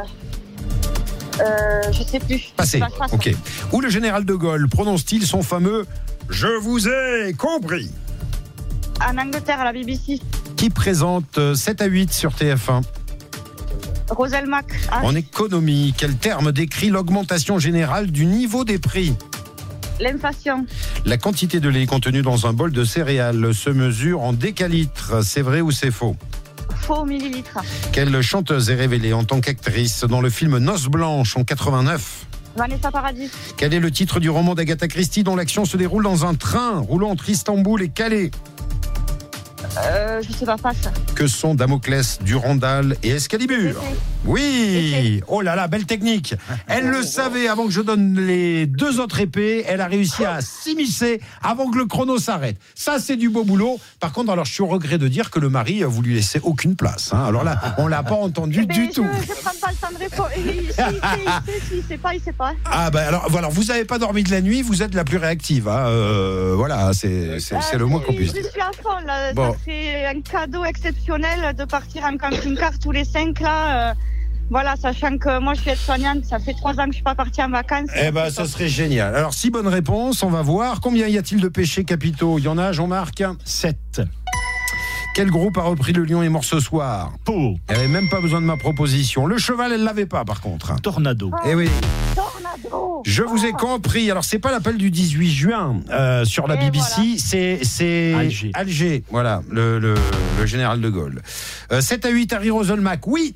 euh, 1.41 1.91
je 1.91 2.03
sais 2.03 2.19
plus. 2.19 2.53
Passé, 2.55 2.79
passe. 2.79 3.11
ok. 3.13 3.31
Où 3.71 3.81
le 3.81 3.89
général 3.89 4.25
de 4.25 4.33
Gaulle 4.33 4.67
prononce-t-il 4.69 5.25
son 5.25 5.41
fameux 5.41 5.85
Je 6.29 6.47
vous 6.47 6.87
ai 6.87 7.33
compris 7.33 7.89
En 9.07 9.17
Angleterre, 9.17 9.59
à 9.59 9.65
la 9.65 9.73
BBC. 9.73 10.19
Qui 10.55 10.69
présente 10.69 11.37
euh, 11.37 11.53
7 11.55 11.81
à 11.81 11.85
8 11.85 12.13
sur 12.13 12.31
TF1 12.31 12.81
Roselmac. 14.09 14.65
Ah, 14.91 15.01
En 15.03 15.15
économie, 15.15 15.93
quel 15.97 16.15
terme 16.15 16.51
décrit 16.51 16.89
l'augmentation 16.89 17.59
générale 17.59 18.11
du 18.11 18.25
niveau 18.25 18.63
des 18.63 18.79
prix 18.79 19.15
L'inflation. 19.99 20.65
La 21.05 21.17
quantité 21.17 21.59
de 21.59 21.69
lait 21.69 21.85
contenue 21.85 22.21
dans 22.21 22.47
un 22.47 22.53
bol 22.53 22.71
de 22.71 22.83
céréales 22.83 23.53
se 23.53 23.69
mesure 23.69 24.21
en 24.21 24.33
décalitres. 24.33 25.23
C'est 25.23 25.41
vrai 25.41 25.61
ou 25.61 25.71
c'est 25.71 25.91
faux 25.91 26.15
Faux 26.81 27.05
millilitres. 27.05 27.59
Quelle 27.93 28.21
chanteuse 28.21 28.69
est 28.69 28.75
révélée 28.75 29.13
en 29.13 29.23
tant 29.23 29.39
qu'actrice 29.39 30.03
dans 30.03 30.21
le 30.21 30.29
film 30.29 30.57
Noces 30.57 30.87
blanches 30.87 31.37
en 31.37 31.43
89 31.43 32.25
Vanessa 32.55 32.89
Paradis. 32.89 33.29
Quel 33.57 33.73
est 33.73 33.79
le 33.79 33.91
titre 33.91 34.19
du 34.19 34.29
roman 34.29 34.55
d'Agatha 34.55 34.87
Christie 34.87 35.23
dont 35.23 35.35
l'action 35.35 35.65
se 35.65 35.75
déroule 35.75 36.03
dans 36.03 36.25
un 36.25 36.35
train 36.35 36.79
roulant 36.79 37.09
entre 37.09 37.29
Istanbul 37.29 37.81
et 37.81 37.89
Calais 37.89 38.31
Euh, 39.77 40.21
je 40.21 40.31
sais 40.31 40.45
pas, 40.45 40.57
passe. 40.57 40.77
Que 41.15 41.27
sont 41.27 41.55
Damoclès, 41.55 42.19
Durandal 42.21 42.95
et 43.03 43.11
Excalibur 43.11 43.81
Oui 44.25 45.21
Oh 45.27 45.41
là 45.41 45.55
là, 45.55 45.67
belle 45.67 45.85
technique 45.85 46.35
Elle 46.67 46.87
le 46.89 47.03
savait 47.03 47.47
avant 47.47 47.65
que 47.65 47.71
je 47.71 47.81
donne 47.81 48.19
les 48.25 48.65
deux 48.65 48.99
autres 48.99 49.19
épées. 49.19 49.63
Elle 49.67 49.81
a 49.81 49.87
réussi 49.87 50.25
à 50.25 50.41
s'immiscer 50.41 51.21
avant 51.43 51.69
que 51.69 51.77
le 51.77 51.85
chrono 51.85 52.17
s'arrête. 52.17 52.57
Ça, 52.73 52.97
c'est 52.99 53.15
du 53.17 53.29
beau 53.29 53.43
boulot. 53.43 53.79
Par 53.99 54.11
contre, 54.13 54.31
alors, 54.31 54.45
je 54.45 54.53
suis 54.53 54.63
au 54.63 54.67
regret 54.67 54.97
de 54.97 55.07
dire 55.07 55.29
que 55.31 55.39
le 55.39 55.49
mari, 55.49 55.83
vous 55.83 56.01
lui 56.01 56.15
laissez 56.15 56.39
aucune 56.43 56.75
place. 56.75 57.11
hein. 57.13 57.23
Alors 57.25 57.43
là, 57.43 57.59
on 57.77 57.87
l'a 57.87 58.03
pas 58.03 58.15
entendu 58.15 58.61
Eh 58.63 58.65
ben, 58.65 58.73
du 58.75 58.85
je, 58.85 58.91
tout. 58.91 59.05
Je 59.21 59.33
prends 59.41 59.51
pas 59.61 59.69
le 59.71 59.75
temps 59.75 59.93
de 59.93 59.97
répondre. 59.99 60.29
Il 60.37 60.45
il 60.45 60.73
sait, 60.73 60.83
il 60.91 61.01
sait, 61.61 61.75
il 61.77 61.83
sait 61.83 61.97
pas, 61.97 62.13
il 62.15 62.21
sait 62.21 62.31
pas. 62.33 62.53
Ah 62.65 62.89
bah 62.89 63.03
alors 63.07 63.27
voilà, 63.29 63.47
vous 63.47 63.63
n'avez 63.65 63.85
pas 63.85 63.97
dormi 63.99 64.23
de 64.23 64.31
la 64.31 64.41
nuit, 64.41 64.61
vous 64.61 64.81
êtes 64.83 64.93
la 64.95 65.03
plus 65.03 65.17
réactive. 65.17 65.67
hein. 65.67 65.85
Euh, 65.87 66.53
voilà, 66.55 66.91
c'est 66.93 67.39
c'est- 67.39 67.55
c'est 67.61 67.77
le 67.77 67.85
moins 67.85 67.99
qu'on 67.99 68.13
puisse 68.13 68.29
Je 68.35 68.41
dire. 68.41 68.51
suis 68.51 68.61
à 68.61 68.71
fond 68.81 68.99
là. 69.05 69.33
Bon. 69.33 69.53
Ça 69.53 69.59
serait 69.65 70.05
un 70.07 70.21
cadeau 70.21 70.65
exceptionnel 70.65 71.55
de 71.55 71.65
partir 71.65 72.03
en 72.03 72.17
camping-car 72.17 72.77
tous 72.79 72.91
les 72.91 73.03
cinq 73.05 73.39
là. 73.39 73.91
euh, 73.91 73.93
voilà, 74.49 74.75
sachant 74.75 75.17
que 75.17 75.39
moi 75.39 75.53
je 75.55 75.61
suis 75.61 75.71
aide-soignante, 75.71 76.23
ça 76.25 76.39
fait 76.39 76.53
trois 76.53 76.73
ans 76.79 76.85
que 76.85 76.91
je 76.91 76.95
suis 76.95 77.03
pas 77.03 77.15
partie 77.15 77.41
en 77.41 77.49
vacances. 77.49 77.89
Eh 78.01 78.11
ben, 78.11 78.29
ça 78.29 78.45
serait 78.45 78.69
génial. 78.69 79.15
Alors, 79.15 79.33
six 79.33 79.49
bonnes 79.49 79.67
réponses, 79.67 80.23
on 80.23 80.29
va 80.29 80.41
voir. 80.41 80.81
Combien 80.81 81.07
y 81.07 81.17
a-t-il 81.17 81.41
de 81.41 81.47
péchés 81.47 81.83
capitaux? 81.83 82.37
Il 82.39 82.45
y 82.45 82.47
en 82.47 82.57
a, 82.57 82.71
Jean-Marc 82.71 83.23
7. 83.43 84.01
Quel 85.15 85.31
groupe 85.31 85.57
a 85.57 85.61
repris 85.61 85.93
Le 85.93 86.03
Lion 86.03 86.21
est 86.23 86.29
mort 86.29 86.43
ce 86.43 86.59
soir? 86.59 87.13
Pour. 87.23 87.57
Elle 87.69 87.77
avait 87.77 87.87
même 87.87 88.09
pas 88.09 88.19
besoin 88.19 88.41
de 88.41 88.45
ma 88.45 88.57
proposition. 88.57 89.25
Le 89.25 89.37
cheval, 89.37 89.71
elle 89.71 89.83
l'avait 89.83 90.05
pas, 90.05 90.25
par 90.25 90.41
contre. 90.41 90.75
Tornado. 90.81 91.31
Eh 91.45 91.55
oui. 91.55 91.69
Tornado. 92.15 93.01
Je 93.05 93.23
vous 93.23 93.45
ai 93.45 93.51
compris. 93.53 94.11
Alors, 94.11 94.25
c'est 94.25 94.39
pas 94.39 94.51
l'appel 94.51 94.77
du 94.77 94.91
18 94.91 95.31
juin 95.31 95.79
euh, 95.89 96.25
sur 96.25 96.47
la 96.47 96.55
Et 96.55 96.69
BBC, 96.69 97.17
c'est 97.17 97.59
c'est 97.63 98.13
Alger. 98.13 98.51
Alger. 98.53 99.03
Voilà, 99.09 99.41
le, 99.49 99.79
le- 99.79 99.95
le 100.39 100.45
général 100.45 100.81
de 100.81 100.89
Gaulle. 100.89 101.21
Euh, 101.71 101.79
7 101.79 102.05
à 102.05 102.09
8, 102.09 102.33
Harry 102.33 102.49
Roselmack. 102.51 103.07
Oui, 103.07 103.35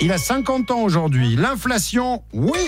il 0.00 0.12
a 0.12 0.18
50 0.18 0.70
ans 0.70 0.80
aujourd'hui. 0.80 1.36
L'inflation, 1.36 2.22
oui. 2.32 2.58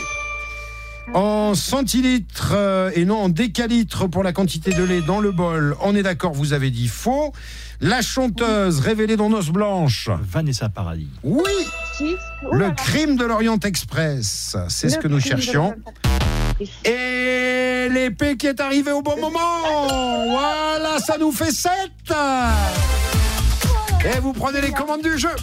En 1.14 1.54
centilitres 1.54 2.52
euh, 2.54 2.90
et 2.94 3.04
non 3.04 3.24
en 3.24 3.28
décalitres 3.28 4.08
pour 4.08 4.22
la 4.22 4.32
quantité 4.32 4.70
de 4.70 4.84
lait 4.84 5.00
dans 5.00 5.20
le 5.20 5.32
bol, 5.32 5.76
on 5.80 5.96
est 5.96 6.02
d'accord, 6.02 6.32
vous 6.32 6.52
avez 6.52 6.70
dit 6.70 6.86
faux. 6.86 7.32
La 7.80 8.02
chanteuse 8.02 8.78
révélée 8.78 9.16
dans 9.16 9.28
Noces 9.28 9.50
Blanches. 9.50 10.08
Vanessa 10.22 10.68
Paradis. 10.68 11.08
Oui, 11.24 11.50
le 12.52 12.70
crime 12.70 13.16
de 13.16 13.24
l'Orient 13.24 13.58
Express. 13.58 14.56
C'est 14.68 14.88
ce 14.88 14.98
que 14.98 15.08
nous 15.08 15.18
cherchions. 15.18 15.74
Et 16.84 17.88
l'épée 17.90 18.36
qui 18.36 18.46
est 18.46 18.60
arrivée 18.60 18.92
au 18.92 19.02
bon 19.02 19.20
moment. 19.20 20.28
Voilà, 20.28 21.00
ça 21.04 21.18
nous 21.18 21.32
fait 21.32 21.50
7. 21.50 21.72
Et 24.04 24.20
vous 24.20 24.32
prenez 24.32 24.60
les 24.60 24.70
commandes 24.70 25.02
du 25.02 25.18
jeu. 25.18 25.34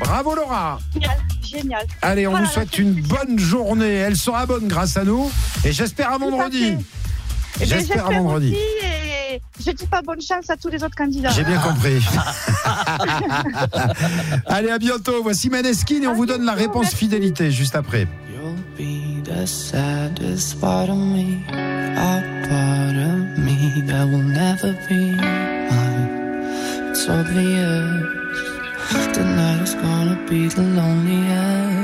Bravo 0.00 0.34
Laura. 0.34 0.78
Génial, 0.92 1.16
génial. 1.42 1.86
Allez, 2.02 2.26
on 2.26 2.30
Voilà, 2.30 2.46
vous 2.46 2.52
souhaite 2.52 2.78
une 2.78 2.92
bonne 2.94 3.38
journée. 3.38 3.94
Elle 3.94 4.16
sera 4.16 4.46
bonne 4.46 4.66
grâce 4.68 4.96
à 4.96 5.04
nous. 5.04 5.30
Et 5.64 5.72
j'espère 5.72 6.12
à 6.12 6.18
vendredi. 6.18 6.74
Eh 7.60 7.66
J'espère 7.66 8.06
à 8.06 8.10
vendredi. 8.10 8.52
aussi, 8.52 8.86
et 9.36 9.40
je 9.64 9.70
dis 9.70 9.86
pas 9.86 10.02
bonne 10.02 10.20
chance 10.20 10.50
à 10.50 10.56
tous 10.56 10.68
les 10.68 10.82
autres 10.82 10.96
candidats. 10.96 11.30
J'ai 11.30 11.44
bien 11.44 11.58
compris. 11.60 12.04
Allez, 14.46 14.70
à 14.70 14.78
bientôt. 14.78 15.22
Voici 15.22 15.48
Maneskin 15.50 16.02
et 16.02 16.06
on 16.08 16.14
vous 16.14 16.26
donne 16.26 16.44
la 16.44 16.54
réponse 16.54 16.92
fidélité 16.94 17.50
juste 17.52 17.76
après. 17.76 18.08
be 18.76 19.22
the 19.22 19.46
saddest 19.46 20.60
part 20.60 20.90
of 20.90 20.96
me, 20.98 21.38
a 21.48 22.20
part 22.48 22.96
of 22.96 23.38
me 23.38 23.80
that 23.86 24.04
will 24.08 24.18
never 24.22 24.72
be 24.88 25.14
mine. 25.70 26.08
It's 26.90 27.08
obvious 27.08 28.02
tonight 29.12 29.62
is 29.62 29.74
gonna 29.74 30.16
be 30.28 30.48
the 30.48 30.62
loneliest. 30.62 31.83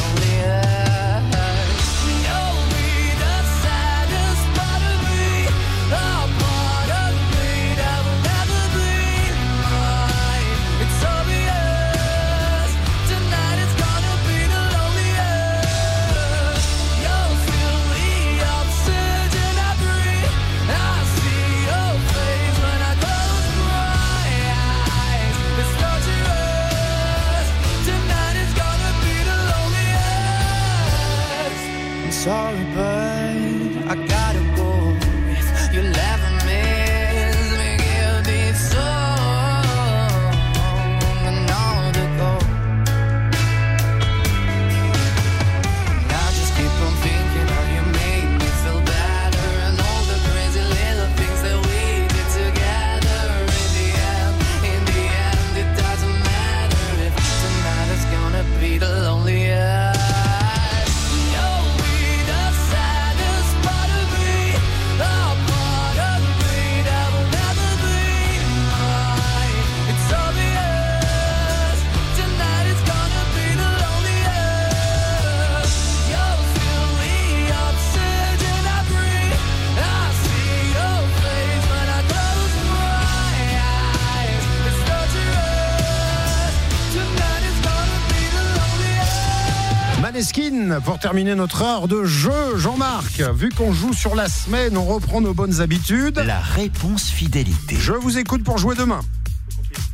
terminer 91.01 91.33
notre 91.33 91.63
heure 91.63 91.87
de 91.87 92.03
jeu, 92.03 92.57
Jean-Marc, 92.57 93.21
vu 93.33 93.49
qu'on 93.49 93.73
joue 93.73 93.91
sur 93.91 94.13
la 94.13 94.29
semaine, 94.29 94.77
on 94.77 94.85
reprend 94.85 95.19
nos 95.19 95.33
bonnes 95.33 95.59
habitudes. 95.59 96.21
La 96.23 96.39
réponse 96.39 97.09
fidélité. 97.09 97.75
Je 97.79 97.93
vous 97.93 98.19
écoute 98.19 98.43
pour 98.43 98.59
jouer 98.59 98.75
demain. 98.75 99.01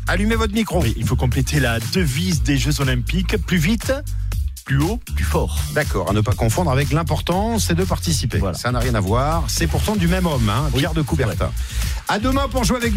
Allumez 0.08 0.36
votre 0.36 0.54
micro. 0.54 0.82
Oui, 0.82 0.94
il 0.98 1.08
faut 1.08 1.16
compléter 1.16 1.62
la 1.62 1.80
devise 1.80 2.44
des 2.44 2.58
Jeux 2.58 2.82
Olympiques. 2.82 3.38
Plus 3.46 3.58
vite, 3.58 3.94
plus 4.66 4.84
haut, 4.84 5.00
plus 5.16 5.24
fort. 5.24 5.58
D'accord, 5.74 6.10
à 6.10 6.14
ne 6.14 6.20
pas 6.20 6.34
confondre 6.34 6.72
avec 6.72 6.92
l'important, 6.92 7.58
c'est 7.58 7.76
de 7.76 7.86
participer. 7.86 8.42
Ça 8.54 8.74
n'a 8.74 8.80
rien 8.80 8.96
à 8.96 9.00
voir. 9.00 9.46
C'est 9.48 9.68
pourtant 9.68 9.96
du 9.96 10.10
même 10.10 10.26
homme, 10.26 10.50
hein, 10.50 10.70
Pierre 10.76 10.94
de 10.94 11.02
Coubertin. 11.02 11.52
À 12.10 12.20
demain 12.20 12.50
pour 12.50 12.66
jouer 12.66 12.78
avec 12.78 12.92
nous. 12.92 12.96